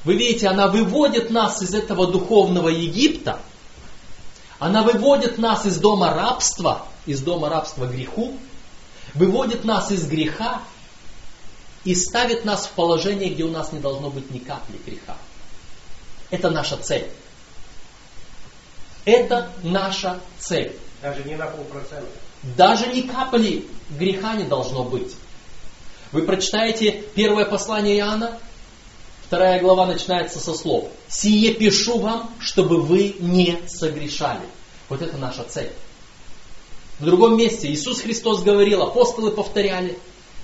[0.04, 3.40] вы видите, она выводит нас из этого духовного Египта–
[4.62, 8.38] она выводит нас из дома рабства, из дома рабства греху,
[9.14, 10.62] выводит нас из греха
[11.84, 15.18] и ставит нас в положение, где у нас не должно быть ни капли греха.
[16.30, 17.08] Это наша цель.
[19.06, 20.76] Это наша цель.
[21.02, 22.12] Даже не на полпроцента.
[22.56, 25.16] Даже ни капли греха не должно быть.
[26.12, 28.40] Вы прочитаете первое послание Иоанна,
[29.32, 34.42] Вторая глава начинается со слов «Сие пишу вам, чтобы вы не согрешали».
[34.90, 35.72] Вот это наша цель.
[37.02, 39.98] В другом месте Иисус Христос говорил, апостолы повторяли,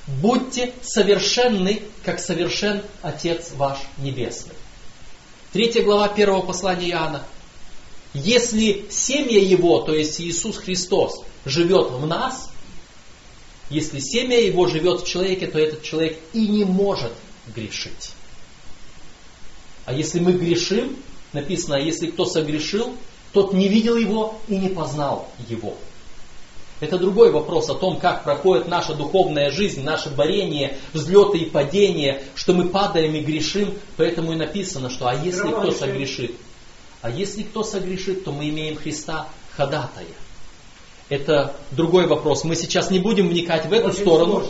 [0.07, 4.55] «Будьте совершенны, как совершен Отец ваш Небесный».
[5.53, 7.23] Третья глава первого послания Иоанна.
[8.15, 12.49] Если семя Его, то есть Иисус Христос, живет в нас,
[13.69, 17.13] если семя Его живет в человеке, то этот человек и не может
[17.55, 18.13] грешить.
[19.85, 20.95] А если мы грешим,
[21.33, 22.95] написано, а если кто согрешил,
[23.31, 25.77] тот не видел его и не познал его.
[26.79, 32.23] Это другой вопрос о том, как проходит наша духовная жизнь, наше борение, взлеты и падения,
[32.35, 36.35] что мы падаем и грешим, поэтому и написано, что а если кто согрешит,
[37.01, 40.05] а если кто согрешит, то мы имеем Христа ходатая.
[41.09, 42.43] Это другой вопрос.
[42.43, 44.43] Мы сейчас не будем вникать в эту сторону,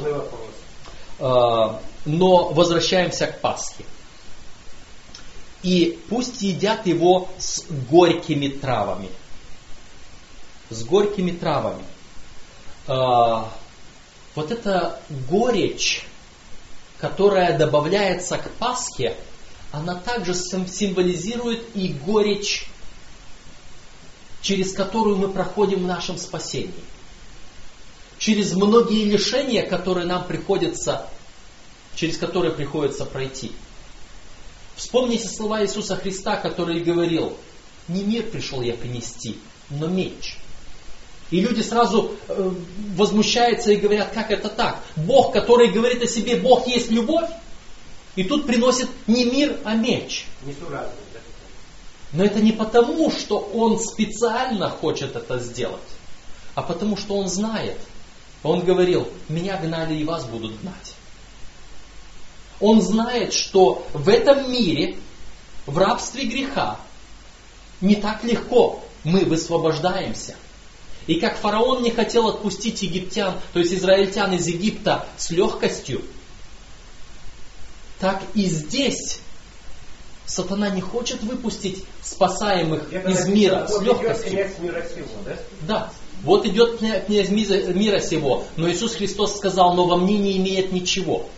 [1.19, 3.85] а, но возвращаемся к Пасхе
[5.63, 9.09] и пусть едят его с горькими травами.
[10.69, 11.83] С горькими травами.
[12.87, 13.51] А,
[14.35, 16.05] вот эта горечь,
[16.99, 19.15] которая добавляется к Пасхе,
[19.71, 22.67] она также символизирует и горечь,
[24.41, 26.73] через которую мы проходим в нашем спасении.
[28.17, 31.07] Через многие лишения, которые нам приходится,
[31.95, 33.51] через которые приходится пройти.
[34.75, 37.35] Вспомните слова Иисуса Христа, который говорил,
[37.87, 39.37] не мир пришел я принести,
[39.69, 40.37] но меч.
[41.29, 42.51] И люди сразу э,
[42.95, 44.79] возмущаются и говорят, как это так?
[44.95, 47.29] Бог, который говорит о себе, Бог есть любовь,
[48.15, 50.25] и тут приносит не мир, а меч.
[52.13, 55.81] Но это не потому, что он специально хочет это сделать,
[56.55, 57.77] а потому что он знает.
[58.43, 60.93] Он говорил, меня гнали и вас будут гнать.
[62.59, 64.97] Он знает, что в этом мире,
[65.65, 66.79] в рабстве греха,
[67.81, 70.35] не так легко мы высвобождаемся.
[71.07, 76.01] И как фараон не хотел отпустить египтян, то есть израильтян из Египта с легкостью,
[77.99, 79.19] так и здесь
[80.25, 84.31] сатана не хочет выпустить спасаемых Где-то из мира с вот идет легкостью.
[84.31, 85.37] князь мира сего, да?
[85.61, 85.91] Да,
[86.23, 90.71] вот идет кня- князь мира сего, но Иисус Христос сказал, но во мне не имеет
[90.73, 91.29] ничего.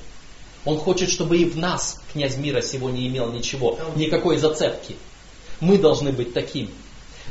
[0.66, 4.96] Он хочет, чтобы и в нас князь мира сего не имел ничего, никакой зацепки.
[5.62, 6.70] Мы должны быть такими.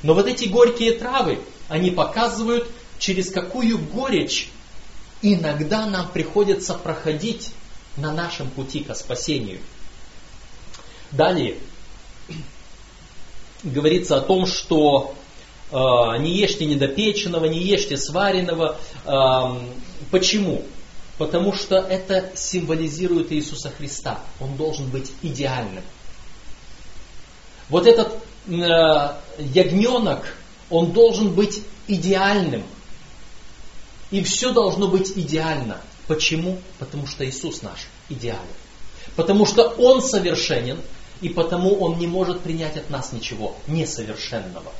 [0.02, 4.50] Но вот эти горькие травы, они показывают, через какую горечь
[5.22, 7.50] иногда нам приходится проходить
[7.96, 9.60] на нашем пути к спасению.
[11.10, 11.56] Далее
[13.62, 15.14] говорится о том, что
[15.70, 18.78] э, не ешьте недопеченного, не ешьте сваренного.
[19.04, 19.58] Э,
[20.10, 20.64] почему?
[21.16, 24.20] Потому что это символизирует Иисуса Христа.
[24.40, 25.82] Он должен быть идеальным.
[27.68, 28.12] Вот этот
[28.46, 28.52] э,
[29.38, 30.36] ягненок,
[30.70, 32.62] он должен быть идеальным.
[34.10, 35.80] И все должно быть идеально.
[36.06, 36.58] Почему?
[36.78, 38.40] Потому что Иисус наш идеален.
[39.16, 40.80] Потому что Он совершенен,
[41.20, 44.72] и потому Он не может принять от нас ничего несовершенного.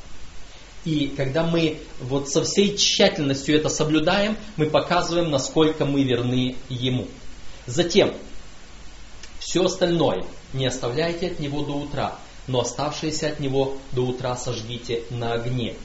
[0.85, 7.07] И когда мы вот со всей тщательностью это соблюдаем, мы показываем, насколько мы верны Ему.
[7.67, 8.13] Затем,
[9.39, 12.15] все остальное не оставляйте от Него до утра,
[12.49, 15.75] но оставшееся от Него до утра сожгите на огне.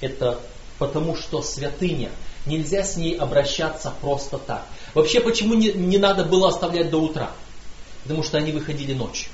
[0.00, 0.38] Это
[0.78, 2.10] потому что святыня,
[2.46, 4.66] нельзя с ней обращаться просто так.
[4.92, 7.30] Вообще, почему не, не надо было оставлять до утра?
[8.02, 9.30] Потому что они выходили ночью.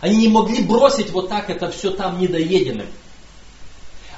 [0.00, 2.88] Они не могли бросить вот так это все там недоеденным.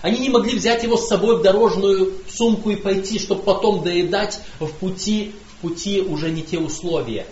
[0.01, 4.41] Они не могли взять его с собой в дорожную сумку и пойти, чтобы потом доедать
[4.59, 7.27] в пути, в пути уже не те условия.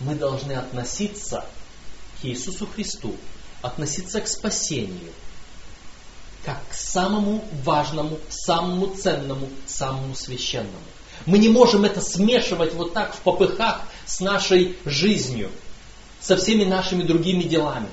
[0.00, 1.44] Мы должны относиться
[2.20, 3.14] к Иисусу Христу,
[3.66, 5.12] относиться к спасению,
[6.44, 10.78] как к самому важному, самому ценному, самому священному.
[11.24, 15.50] Мы не можем это смешивать вот так в попыхах с нашей жизнью,
[16.20, 17.88] со всеми нашими другими делами.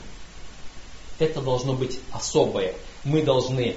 [1.20, 2.76] Это должно быть особое.
[3.04, 3.76] Мы должны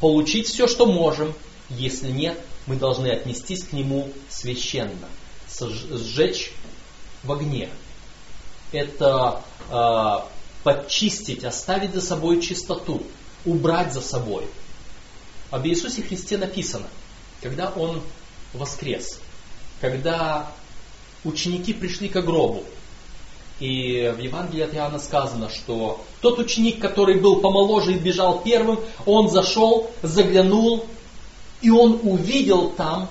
[0.00, 1.34] получить все, что можем.
[1.70, 5.08] Если нет, мы должны отнестись к нему священно.
[5.58, 6.52] Сжечь
[7.22, 7.70] в огне.
[8.72, 10.33] Это э,
[10.64, 13.02] подчистить, оставить за собой чистоту,
[13.44, 14.48] убрать за собой.
[15.50, 16.86] Об Иисусе Христе написано,
[17.40, 18.02] когда Он
[18.52, 19.20] воскрес,
[19.80, 20.50] когда
[21.22, 22.64] ученики пришли к гробу,
[23.60, 28.80] и в Евангелии от Иоанна сказано, что тот ученик, который был помоложе и бежал первым,
[29.06, 30.86] он зашел, заглянул,
[31.62, 33.08] и он увидел там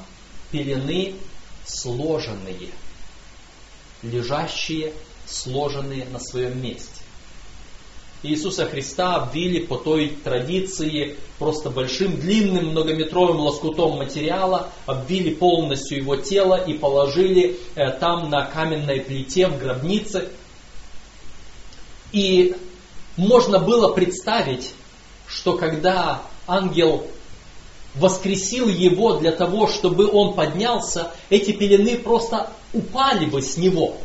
[0.52, 1.16] пелены
[1.66, 2.72] сложенные,
[4.02, 4.94] лежащие,
[5.26, 6.93] сложенные на своем месте.
[8.24, 16.16] Иисуса Христа обвили по той традиции просто большим, длинным, многометровым лоскутом материала, обвили полностью его
[16.16, 20.30] тело и положили э, там на каменной плите в гробнице.
[22.14, 22.56] И
[23.18, 24.74] можно было представить,
[25.28, 27.06] что когда ангел
[27.94, 33.98] воскресил его для того, чтобы он поднялся, эти пелены просто упали бы с него–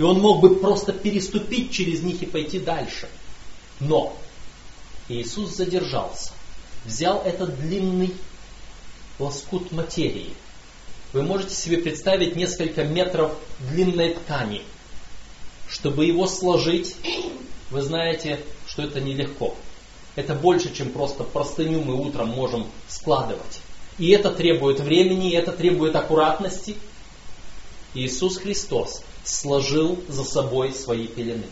[0.00, 3.06] и он мог бы просто переступить через них и пойти дальше.
[3.80, 4.16] Но
[5.10, 6.32] Иисус задержался,
[6.86, 8.14] взял этот длинный
[9.18, 10.30] лоскут материи.
[11.12, 14.62] Вы можете себе представить несколько метров длинной ткани.
[15.68, 16.96] Чтобы его сложить,
[17.70, 19.54] вы знаете, что это нелегко.
[20.16, 23.60] Это больше, чем просто простыню мы утром можем складывать.
[23.98, 26.76] И это требует времени, и это требует аккуратности.
[27.92, 31.46] Иисус Христос сложил за собой свои пелены.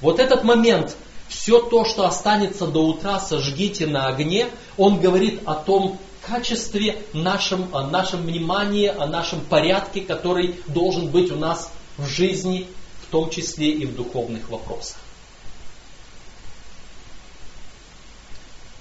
[0.00, 0.96] Вот этот момент,
[1.28, 7.74] все то, что останется до утра, сожгите на огне, он говорит о том качестве, нашем,
[7.74, 12.68] о нашем внимании, о нашем порядке, который должен быть у нас в жизни,
[13.02, 14.98] в том числе и в духовных вопросах.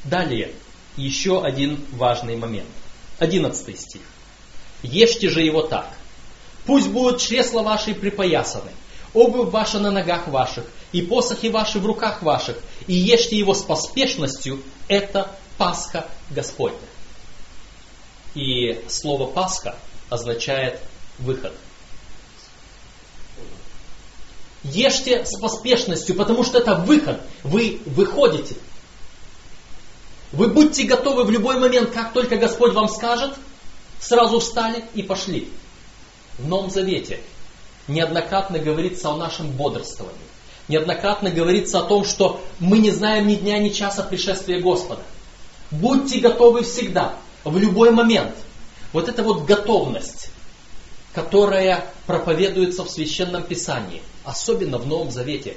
[0.03, 0.51] Далее,
[0.95, 2.69] еще один важный момент.
[3.17, 4.01] Одиннадцатый стих.
[4.83, 5.91] Ешьте же его так–
[6.67, 8.71] Пусть будут чресла ваши припоясаны,
[9.13, 12.57] обувь ваша на ногах ваших, и посохи ваши в руках ваших,
[12.87, 16.77] и ешьте его с поспешностью, это Пасха Господня.
[18.35, 19.77] И слово Пасха
[20.09, 20.81] означает
[21.19, 21.53] выход.
[24.63, 27.21] Ешьте с поспешностью, потому что это выход.
[27.43, 28.57] Вы выходите.
[30.33, 33.33] Вы будьте готовы в любой момент, как только Господь вам скажет,
[34.01, 35.49] сразу встали и пошли.
[36.37, 37.19] В Новом Завете
[37.87, 40.17] неоднократно говорится о нашем бодрствовании.
[40.67, 45.01] Неоднократно говорится о том, что мы не знаем ни дня, ни часа пришествия Господа.
[45.71, 48.35] Будьте готовы всегда, в любой момент.
[48.93, 50.29] Вот эта вот готовность,
[51.13, 55.55] которая проповедуется в Священном Писании, особенно в Новом Завете.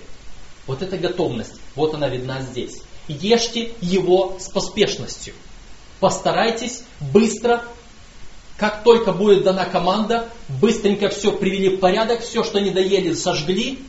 [0.66, 2.83] Вот эта готовность, вот она видна здесь.
[3.09, 5.35] Ешьте его с поспешностью.
[5.99, 7.64] Постарайтесь быстро,
[8.61, 10.29] как только будет дана команда,
[10.61, 13.83] быстренько все привели в порядок, все, что не доели, сожгли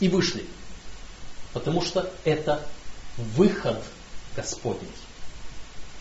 [0.00, 0.44] и вышли.
[1.54, 2.66] Потому что это
[3.16, 3.78] выход
[4.36, 4.86] Господний.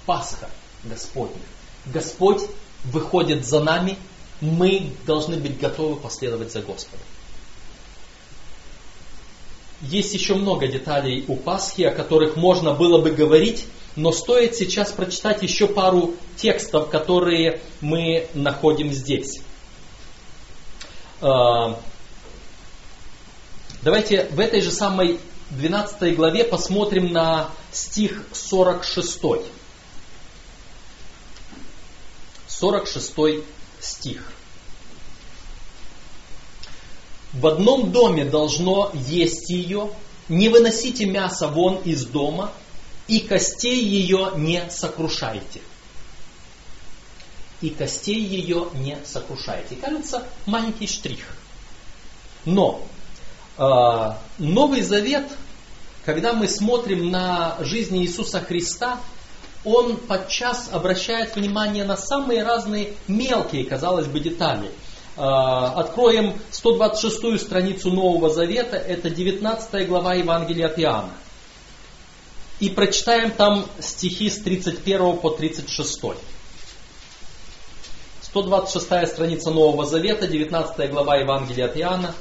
[0.05, 0.49] Пасха
[0.83, 1.41] Господня.
[1.85, 2.41] Господь
[2.83, 3.97] выходит за нами,
[4.41, 7.05] мы должны быть готовы последовать за Господом.
[9.83, 13.65] Есть еще много деталей у Пасхи, о которых можно было бы говорить,
[13.95, 19.41] но стоит сейчас прочитать еще пару текстов, которые мы находим здесь.
[21.21, 21.79] А,
[23.81, 25.19] давайте в этой же самой
[25.51, 29.21] 12 главе посмотрим на стих 46.
[32.47, 33.15] 46
[33.79, 34.33] стих.
[37.33, 39.91] В одном доме должно есть ее,
[40.29, 42.51] не выносите мясо вон из дома,
[43.09, 45.61] и костей ее не сокрушайте.
[47.59, 49.75] И костей ее не сокрушайте.
[49.75, 51.25] Кажется, маленький штрих.
[52.45, 52.81] Но
[53.57, 55.25] э, Новый Завет,
[56.05, 58.99] когда мы смотрим на жизнь Иисуса Христа,
[59.65, 64.71] он подчас обращает внимание на самые разные мелкие, казалось бы, детали.
[65.17, 71.13] А, откроем 126 страницу Нового Завета, это 19 глава Евангелия от Иоанна.
[72.59, 76.01] И прочитаем там стихи с 31 по 36.
[78.21, 82.15] 126 страница Нового Завета, 19 глава Евангелия от Иоанна,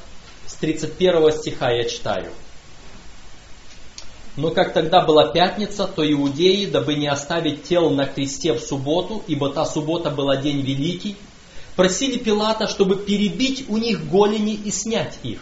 [0.47, 2.31] с 31 стиха я читаю.
[4.37, 9.21] Но как тогда была пятница, то иудеи, дабы не оставить тел на кресте в субботу,
[9.27, 11.17] ибо та суббота была день великий,
[11.75, 15.41] просили Пилата, чтобы перебить у них голени и снять их.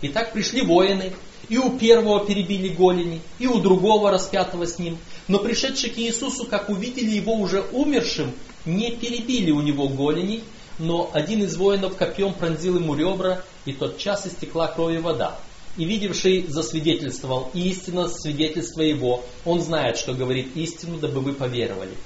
[0.00, 1.12] И так пришли воины,
[1.50, 4.96] и у первого перебили голени, и у другого распятого с ним.
[5.28, 8.32] Но пришедшие к Иисусу, как увидели его уже умершим,
[8.64, 10.42] не перебили у него голени,
[10.78, 15.38] но один из воинов копьем пронзил ему ребра, и тот час истекла кровь и вода.
[15.76, 19.24] И видевший засвидетельствовал истинно свидетельство его.
[19.44, 21.96] Он знает, что говорит истину, дабы вы поверовали.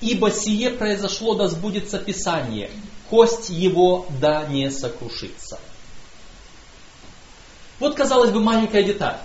[0.00, 2.70] Ибо сие произошло, да сбудется Писание,
[3.10, 5.58] кость его да не сокрушится.
[7.82, 9.16] Вот, казалось бы, маленькая деталь.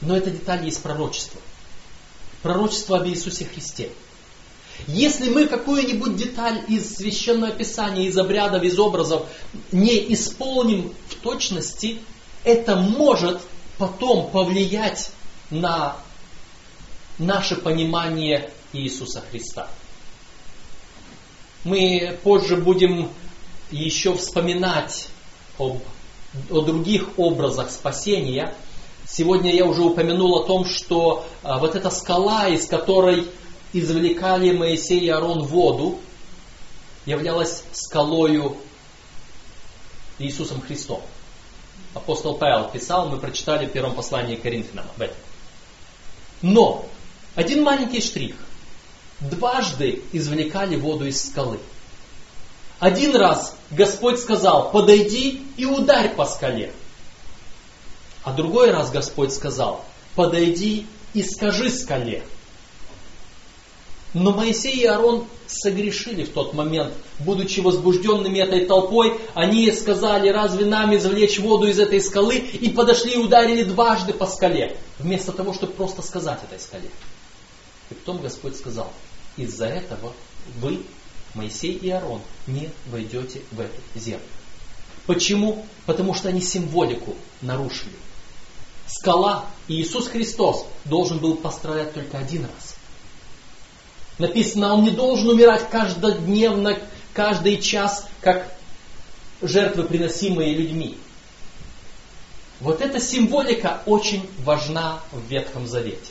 [0.00, 1.40] Но эта деталь есть пророчество.
[2.42, 3.92] Пророчество об Иисусе Христе.
[4.88, 9.28] Если мы какую-нибудь деталь из священного писания, из обрядов, из образов
[9.70, 12.00] не исполним в точности,
[12.42, 13.40] это может
[13.78, 15.12] потом повлиять
[15.50, 15.96] на
[17.20, 19.68] наше понимание Иисуса Христа.
[21.62, 23.08] Мы позже будем
[23.70, 25.06] еще вспоминать
[25.56, 25.82] об,
[26.50, 28.54] о других образах спасения.
[29.06, 33.26] Сегодня я уже упомянул о том, что а, вот эта скала, из которой
[33.72, 35.98] извлекали Моисей и Аарон воду,
[37.06, 38.56] являлась скалою
[40.18, 41.02] Иисусом Христом.
[41.94, 45.16] Апостол Павел писал, мы прочитали в первом послании к Коринфянам об этом.
[46.42, 46.86] Но
[47.34, 48.36] один маленький штрих
[49.20, 51.58] дважды извлекали воду из скалы.
[52.78, 56.72] Один раз Господь сказал, подойди и ударь по скале.
[58.22, 62.22] А другой раз Господь сказал, подойди и скажи скале.
[64.14, 70.64] Но Моисей и Аарон согрешили в тот момент, будучи возбужденными этой толпой, они сказали, разве
[70.64, 75.52] нам извлечь воду из этой скалы, и подошли и ударили дважды по скале, вместо того,
[75.52, 76.88] чтобы просто сказать этой скале.
[77.90, 78.90] И потом Господь сказал,
[79.36, 80.12] из-за этого
[80.60, 80.80] вы,
[81.38, 84.20] Моисей и Аарон, не войдете в эту землю.
[85.06, 85.64] Почему?
[85.86, 87.94] Потому что они символику нарушили.
[88.86, 92.76] Скала и Иисус Христос должен был пострадать только один раз.
[94.18, 96.78] Написано, он не должен умирать каждодневно,
[97.14, 98.52] каждый час, как
[99.40, 100.98] жертвы, приносимые людьми.
[102.60, 106.10] Вот эта символика очень важна в Ветхом Завете.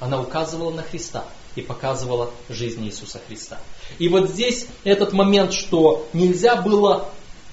[0.00, 1.24] Она указывала на Христа
[1.54, 3.58] и показывала жизнь Иисуса Христа.
[3.98, 7.08] И вот здесь этот момент, что нельзя было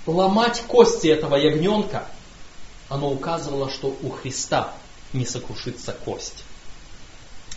[0.05, 2.05] ломать кости этого ягненка,
[2.89, 4.73] оно указывало, что у Христа
[5.13, 6.43] не сокрушится кость.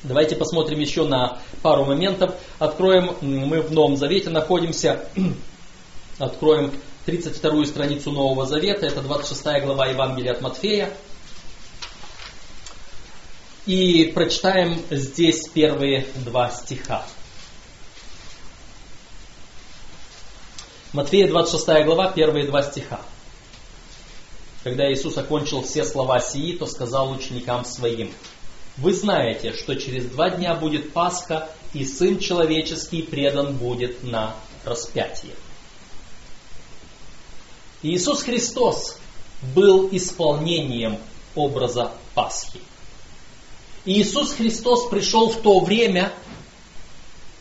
[0.02, 2.34] Давайте посмотрим еще на пару моментов.
[2.58, 5.08] Откроем, мы в Новом Завете находимся,
[6.18, 6.72] откроем
[7.06, 10.90] 32 страницу Нового Завета, это 26 глава Евангелия от Матфея.
[13.66, 17.06] И прочитаем здесь первые два стиха.
[20.94, 23.00] Матфея 26 глава, первые два стиха.
[24.62, 28.12] Когда Иисус окончил все слова сии, то сказал ученикам своим,
[28.76, 35.34] «Вы знаете, что через два дня будет Пасха, и Сын Человеческий предан будет на распятие».
[37.82, 38.96] Иисус Христос
[39.52, 40.98] был исполнением
[41.34, 42.60] образа Пасхи.
[43.84, 46.12] Иисус Христос пришел в то время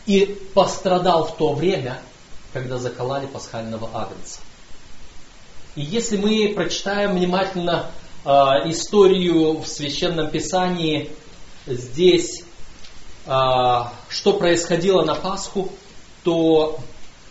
[0.06, 2.02] и пострадал в то время,
[2.54, 4.40] когда заколали пасхального агнца.
[5.74, 7.90] И если мы прочитаем внимательно
[8.24, 8.28] э,
[8.70, 11.10] историю в Священном Писании,
[11.66, 12.44] здесь,
[13.26, 13.30] э,
[14.08, 15.72] что происходило на Пасху,
[16.22, 16.78] то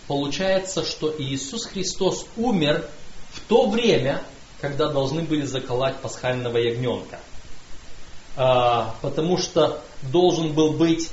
[0.08, 2.86] получается, что Иисус Христос умер
[3.32, 4.24] в то время,
[4.60, 7.20] когда должны были заколоть пасхального ягненка.
[8.36, 11.10] Э, потому что должен был быть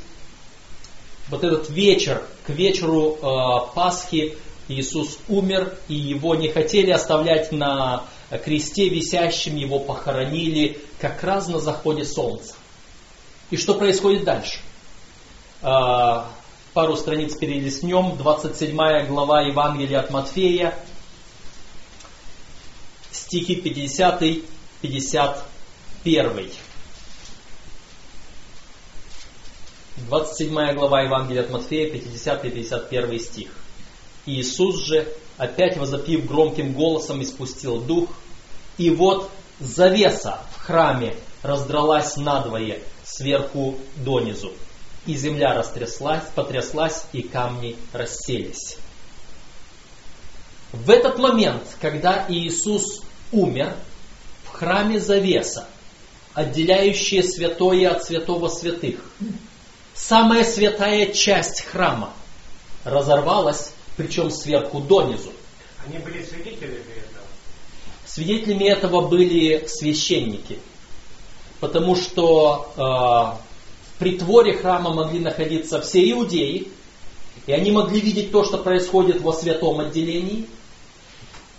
[1.29, 4.37] вот этот вечер, к вечеру э, Пасхи.
[4.69, 8.05] Иисус умер, и его не хотели оставлять на
[8.45, 10.79] кресте висящим, его похоронили.
[11.01, 12.55] Как раз на заходе солнца.
[13.51, 14.61] И что происходит дальше?
[15.61, 16.31] А,
[16.73, 20.75] пару страниц перелистнем, 27 глава Евангелия от Матфея,
[23.11, 25.43] стихи 50,
[30.07, 33.51] 27 глава Евангелия от Матфея, 50-51 стих.
[34.27, 38.11] Иисус же, опять возопив громким голосом, испустил дух,
[38.79, 44.53] и вот завеса в храме раздралась надвое сверху донизу,
[45.07, 48.79] и земля растряслась, потряслась, и камни расселись.
[50.73, 53.75] В этот момент, когда Иисус умер,
[54.45, 55.67] в храме завеса,
[56.35, 59.01] отделяющая святое от святого святых,
[60.01, 62.13] самая святая часть храма
[62.85, 65.31] разорвалась причем сверху донизу.
[65.87, 67.25] Они были свидетелями этого?
[68.07, 70.59] Свидетелями этого были священники.
[71.61, 76.69] Потому что э, в притворе храма могли находиться все иудеи,
[77.47, 80.47] и они могли видеть то, что происходит во святом отделении.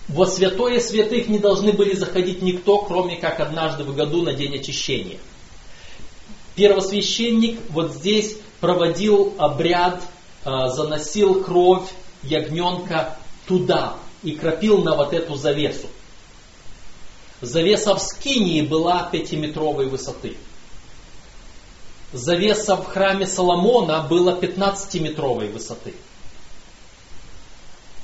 [0.07, 4.55] Во святое святых не должны были заходить никто, кроме как однажды в году на день
[4.55, 5.19] очищения.
[6.62, 9.99] Первосвященник вот здесь проводил обряд,
[10.45, 11.89] э, заносил кровь
[12.22, 15.88] ягненка туда и кропил на вот эту завесу.
[17.41, 20.38] Завеса в Скинии была пятиметровой высоты.
[22.14, 25.95] Завеса в храме Соломона была 15-метровой высоты.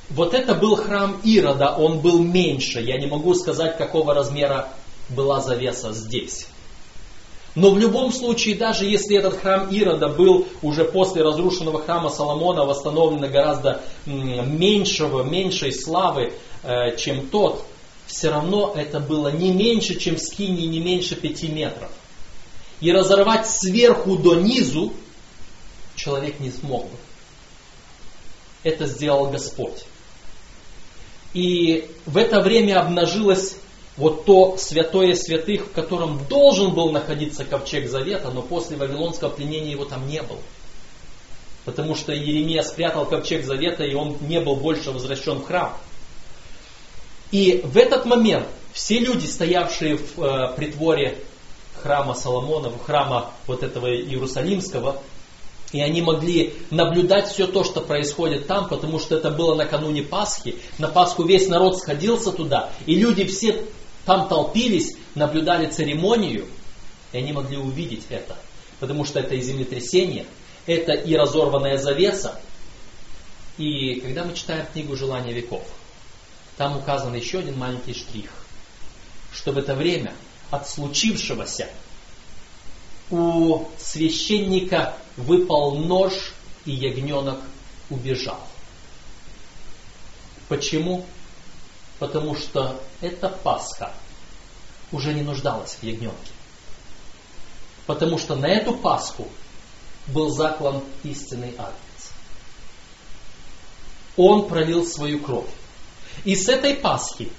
[0.09, 2.81] Вот это был храм Ирода, он был меньше.
[2.81, 4.69] Я не могу сказать, какого размера
[5.09, 6.47] была завеса здесь.
[7.55, 12.65] Но в любом случае, даже если этот храм Ирода был уже после разрушенного храма Соломона
[12.65, 16.33] восстановлен гораздо меньшего, меньшей славы,
[16.63, 17.65] э, чем тот,
[18.05, 21.89] все равно это было не меньше, чем в скине, не меньше пяти метров.
[22.79, 24.93] И разорвать сверху до низу
[25.95, 26.97] человек не смог бы.
[28.63, 29.83] Это сделал Господь.
[31.33, 33.57] И в это время обнажилась
[33.97, 39.71] вот то святое святых, в котором должен был находиться ковчег завета, но после Вавилонского пленения
[39.71, 40.39] его там не было.
[41.65, 45.75] Потому что Еремия спрятал ковчег завета, и он не был больше возвращен в храм.
[47.31, 51.17] И в этот момент все люди, стоявшие в э, притворе
[51.81, 55.01] храма Соломона, храма вот этого Иерусалимского,
[55.73, 60.55] и они могли наблюдать все то, что происходит там, потому что это было накануне Пасхи.
[60.77, 63.65] На Пасху весь народ сходился туда, и люди все
[64.07, 66.47] там толпились, наблюдали церемонию,
[67.11, 68.37] и они могли увидеть это.
[68.79, 70.25] Потому что это и землетрясение,
[70.65, 72.39] это и разорванная завеса.
[73.57, 75.67] И когда мы читаем книгу «Желания веков»,
[76.55, 78.31] там указан еще один маленький штрих,
[79.33, 80.13] что в это время
[80.51, 81.67] от случившегося
[83.09, 86.13] у священника выпал нож,
[86.63, 87.39] и ягненок
[87.89, 88.39] убежал.
[90.47, 91.05] Почему?
[91.99, 93.91] Потому что эта Пасха
[94.91, 96.31] уже не нуждалась в ягненке.
[97.85, 99.27] Потому что на эту Пасху
[100.07, 102.11] был заклан истинный агнец.
[104.15, 105.49] Он пролил свою кровь.
[106.23, 107.31] И с этой Пасхи,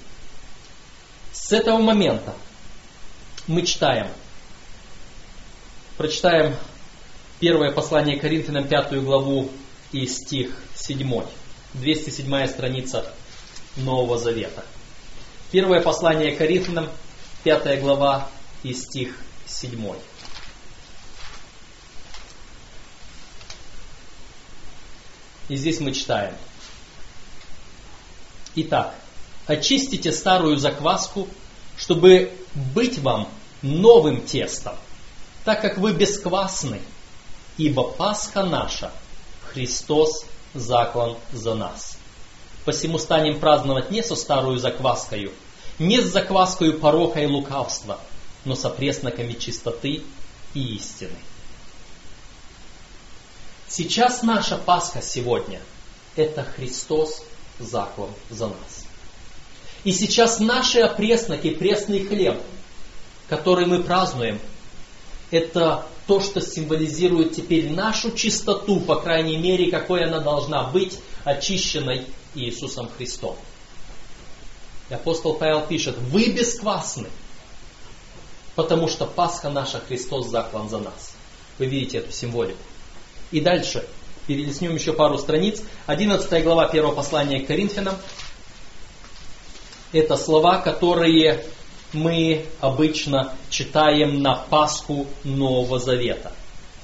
[1.31, 2.33] с этого момента
[3.47, 4.07] мы читаем,
[5.97, 6.55] прочитаем
[7.39, 9.49] первое послание Коринфянам, пятую главу
[9.91, 11.23] и стих 7.
[11.73, 13.13] 207 страница
[13.75, 14.65] Нового Завета.
[15.51, 16.89] Первое послание Коринфянам,
[17.43, 18.29] 5 глава
[18.63, 19.15] и стих
[19.45, 19.95] 7.
[25.47, 26.35] И здесь мы читаем.
[28.55, 28.95] Итак,
[29.47, 31.27] очистите старую закваску,
[31.77, 33.29] чтобы быть вам
[33.61, 34.75] новым тестом,
[35.45, 36.81] так как вы бесквасны,
[37.57, 38.91] ибо Пасха наша,
[39.51, 41.98] Христос заклан за нас.
[42.65, 45.31] Посему станем праздновать не со старую закваскою,
[45.79, 47.99] не с закваскою порока и лукавства,
[48.45, 50.03] но со пресноками чистоты
[50.53, 51.15] и истины.
[53.67, 55.61] Сейчас наша Пасха сегодня–
[56.15, 57.23] это Христос
[57.59, 58.85] заклан за нас.
[59.83, 62.41] И сейчас наши опресноки, пресный хлеб,
[63.27, 64.39] который мы празднуем,
[65.31, 72.07] это то, что символизирует теперь нашу чистоту, по крайней мере, какой она должна быть, очищенной
[72.35, 73.35] Иисусом Христом.
[74.89, 77.07] И апостол Павел пишет, вы бесквасны,
[78.55, 81.13] потому что Пасха наша, Христос заклан за нас.
[81.59, 82.59] Вы видите эту символику.
[83.31, 83.87] И дальше,
[84.27, 85.61] перелистнем еще пару страниц.
[85.85, 87.95] 11 глава 1 послания к Коринфянам.
[89.91, 91.45] Это слова, которые
[91.93, 96.31] мы обычно читаем на Пасху Нового Завета.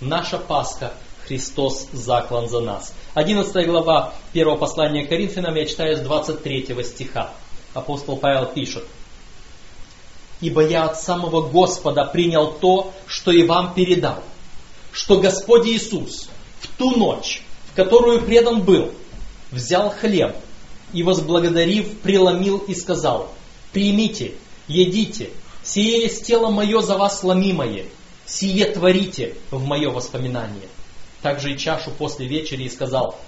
[0.02, 0.94] Наша Пасха
[1.28, 2.94] Христос заклан за нас.
[3.16, 7.32] 11 глава 1 послания к Коринфянам я читаю с 23 стиха.
[7.74, 8.84] Апостол Павел пишет.
[10.42, 14.22] «Ибо я от самого Господа принял то, что и вам передал,
[14.92, 18.92] что Господь Иисус в ту ночь, в которую предан был,
[19.52, 20.36] взял хлеб
[20.94, 23.32] и, возблагодарив, преломил и сказал,
[23.72, 24.34] «Примите,
[24.68, 25.30] едите,
[25.64, 27.86] сие есть тело мое за вас сломимое,
[28.26, 30.70] сие творите в мое воспоминание».
[31.26, 33.20] Также и чашу после вечери и сказал,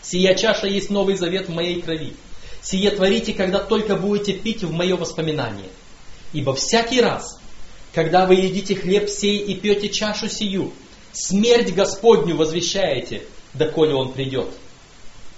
[0.00, 2.14] «Сия чаша есть новый завет в моей крови.
[2.62, 5.66] Сие творите, когда только будете пить в мое воспоминание.
[6.32, 7.40] Ибо всякий раз,
[7.92, 10.72] когда вы едите хлеб сей и пьете чашу сию,
[11.12, 13.24] смерть Господню возвещаете,
[13.54, 14.46] доколе Он придет.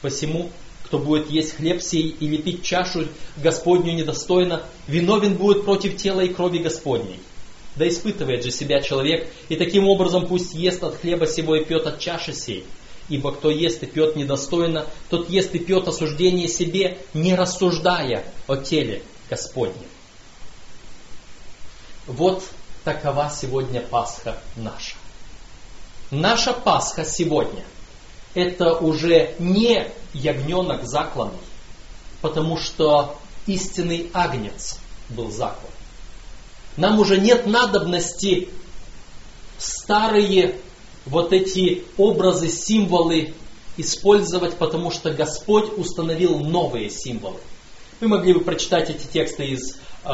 [0.02, 0.50] Посему
[0.84, 3.06] кто будет есть хлеб сей или пить чашу
[3.38, 7.20] Господню недостойно, виновен будет против тела и крови Господней.
[7.78, 11.86] Да испытывает же себя человек, и таким образом пусть ест от хлеба сего и пьет
[11.86, 12.66] от чаши сей.
[13.08, 18.56] Ибо кто ест и пьет недостойно, тот ест и пьет осуждение себе, не рассуждая о
[18.56, 19.86] теле Господнем.
[22.08, 22.42] Вот
[22.82, 24.96] такова сегодня Пасха наша.
[26.10, 27.64] Наша Пасха сегодня–
[28.34, 31.38] это уже не ягненок закланный,
[32.22, 33.16] потому что
[33.46, 35.70] истинный агнец был заклан.
[36.78, 38.48] Нам уже нет надобности
[39.58, 40.54] старые
[41.06, 43.34] вот эти образы, символы
[43.76, 47.38] использовать, потому что Господь установил новые символы.
[48.00, 50.08] Вы могли бы прочитать эти тексты из э,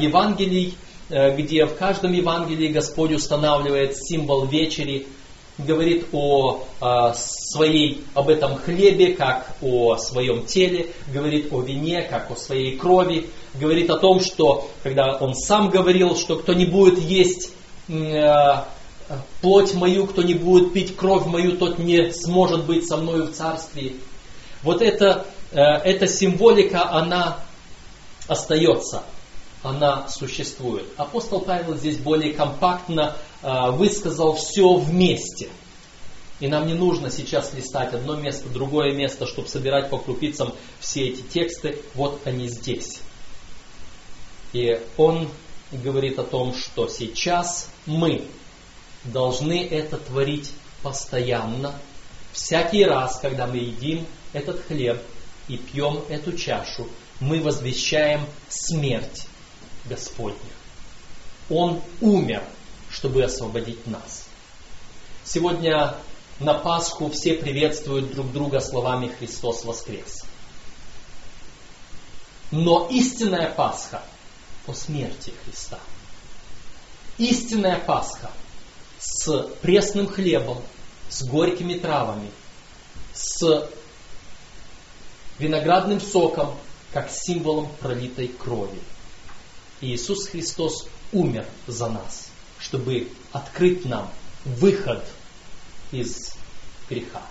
[0.00, 0.74] Евангелий,
[1.08, 5.06] э, где в каждом Евангелии Господь устанавливает символ вечери,
[5.56, 12.32] говорит о, о своей, об этом хлебе, как о своем теле, говорит о вине, как
[12.32, 13.28] о своей крови,
[13.58, 17.52] говорит о том, что, когда он сам говорил, что кто не будет есть
[17.88, 18.62] э,
[19.40, 23.32] плоть мою, кто не будет пить кровь мою, тот не сможет быть со мною в
[23.32, 23.94] царстве.
[24.62, 27.40] Вот это, э, эта символика, она
[28.26, 29.02] остается,
[29.62, 30.86] она существует.
[30.96, 35.48] Апостол Павел здесь более компактно а, высказал все вместе.
[36.40, 41.08] И нам не нужно сейчас листать одно место, другое место, чтобы собирать по крупицам все
[41.08, 41.80] эти тексты.
[41.94, 43.00] Вот они здесь.
[44.52, 45.28] И он
[45.70, 48.24] говорит о том, что сейчас мы
[49.04, 51.74] должны это творить постоянно,
[52.32, 55.02] всякий раз, когда мы едим этот хлеб
[55.48, 56.88] и пьем эту чашу,
[57.20, 59.26] мы возвещаем смерть
[59.86, 60.38] Господня.
[61.48, 62.42] Он умер
[62.90, 64.28] чтобы освободить нас.
[65.24, 65.94] Сегодня
[66.40, 70.24] на Пасху все приветствуют друг друга словами «Христос воскрес».
[72.50, 74.02] Но истинная Пасха
[74.68, 75.80] по смерти Христа.
[77.16, 78.30] Истинная Пасха
[79.00, 80.62] с пресным хлебом,
[81.08, 82.30] с горькими травами,
[83.12, 83.68] с
[85.40, 86.54] виноградным соком,
[86.92, 88.80] как символом пролитой крови.
[89.80, 94.10] Иисус Христос умер за нас чтобы открыть нам
[94.44, 95.04] выход
[95.90, 96.34] из
[96.88, 97.22] греха.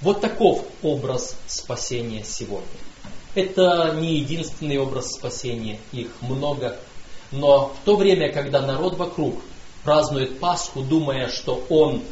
[0.00, 2.66] Вот таков образ спасения сегодня.
[3.36, 6.80] Это не единственный образ спасения, их много.
[7.30, 9.42] Но в то время, когда народ вокруг
[9.84, 12.02] празднует Пасху, думая, что он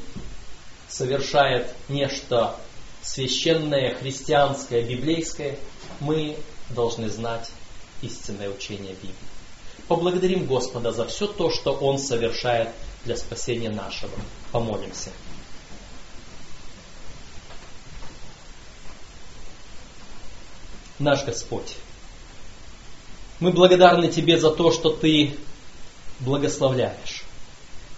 [0.87, 2.55] совершает нечто
[3.01, 5.57] священное, христианское, библейское,
[5.99, 6.37] мы
[6.69, 7.51] должны знать
[8.03, 9.15] истинное учение Библии.
[9.89, 12.69] Поблагодарим Господа за все то, что Он совершает
[13.05, 14.13] для спасения нашего.
[14.53, 15.11] Помолимся.
[20.99, 21.77] Наш Господь.
[23.41, 25.37] Мы благодарны Тебе за то, что Ты
[26.21, 27.25] благословляешь.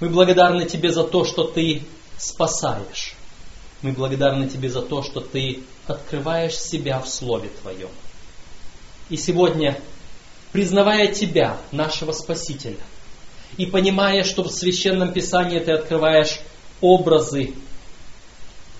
[0.00, 1.82] Мы благодарны Тебе за то, что Ты
[2.18, 3.14] спасаешь.
[3.82, 7.90] Мы благодарны Тебе за то, что Ты открываешь себя в Слове Твоем.
[9.08, 9.80] И сегодня,
[10.52, 12.80] признавая Тебя, нашего Спасителя,
[13.56, 16.40] и понимая, что в Священном Писании Ты открываешь
[16.80, 17.52] образы,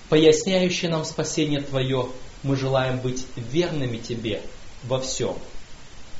[0.09, 2.09] поясняющие нам спасение Твое,
[2.47, 4.41] мы желаем быть верными Тебе
[4.83, 5.37] во всем.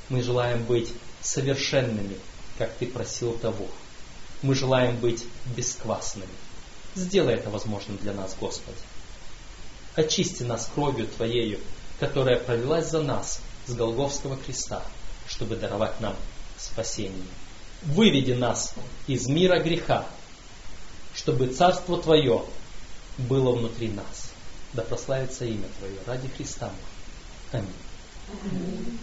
[0.09, 2.17] Мы желаем быть совершенными,
[2.57, 3.67] как Ты просил того.
[4.41, 5.23] Мы желаем быть
[5.55, 6.27] бесквасными.
[6.95, 8.77] Сделай это возможным для нас, Господи.
[9.95, 11.59] Очисти нас кровью Твоею,
[11.99, 14.83] которая пролилась за нас с Голговского креста,
[15.27, 16.15] чтобы даровать нам
[16.57, 17.23] спасение.
[17.83, 18.73] Выведи нас
[19.07, 20.05] из мира греха,
[21.15, 22.43] чтобы Царство Твое
[23.17, 24.26] было внутри нас.
[24.77, 26.71] Да прославится имя Твое ради Христа.
[27.51, 27.65] Аминь.
[28.51, 28.99] Аминь.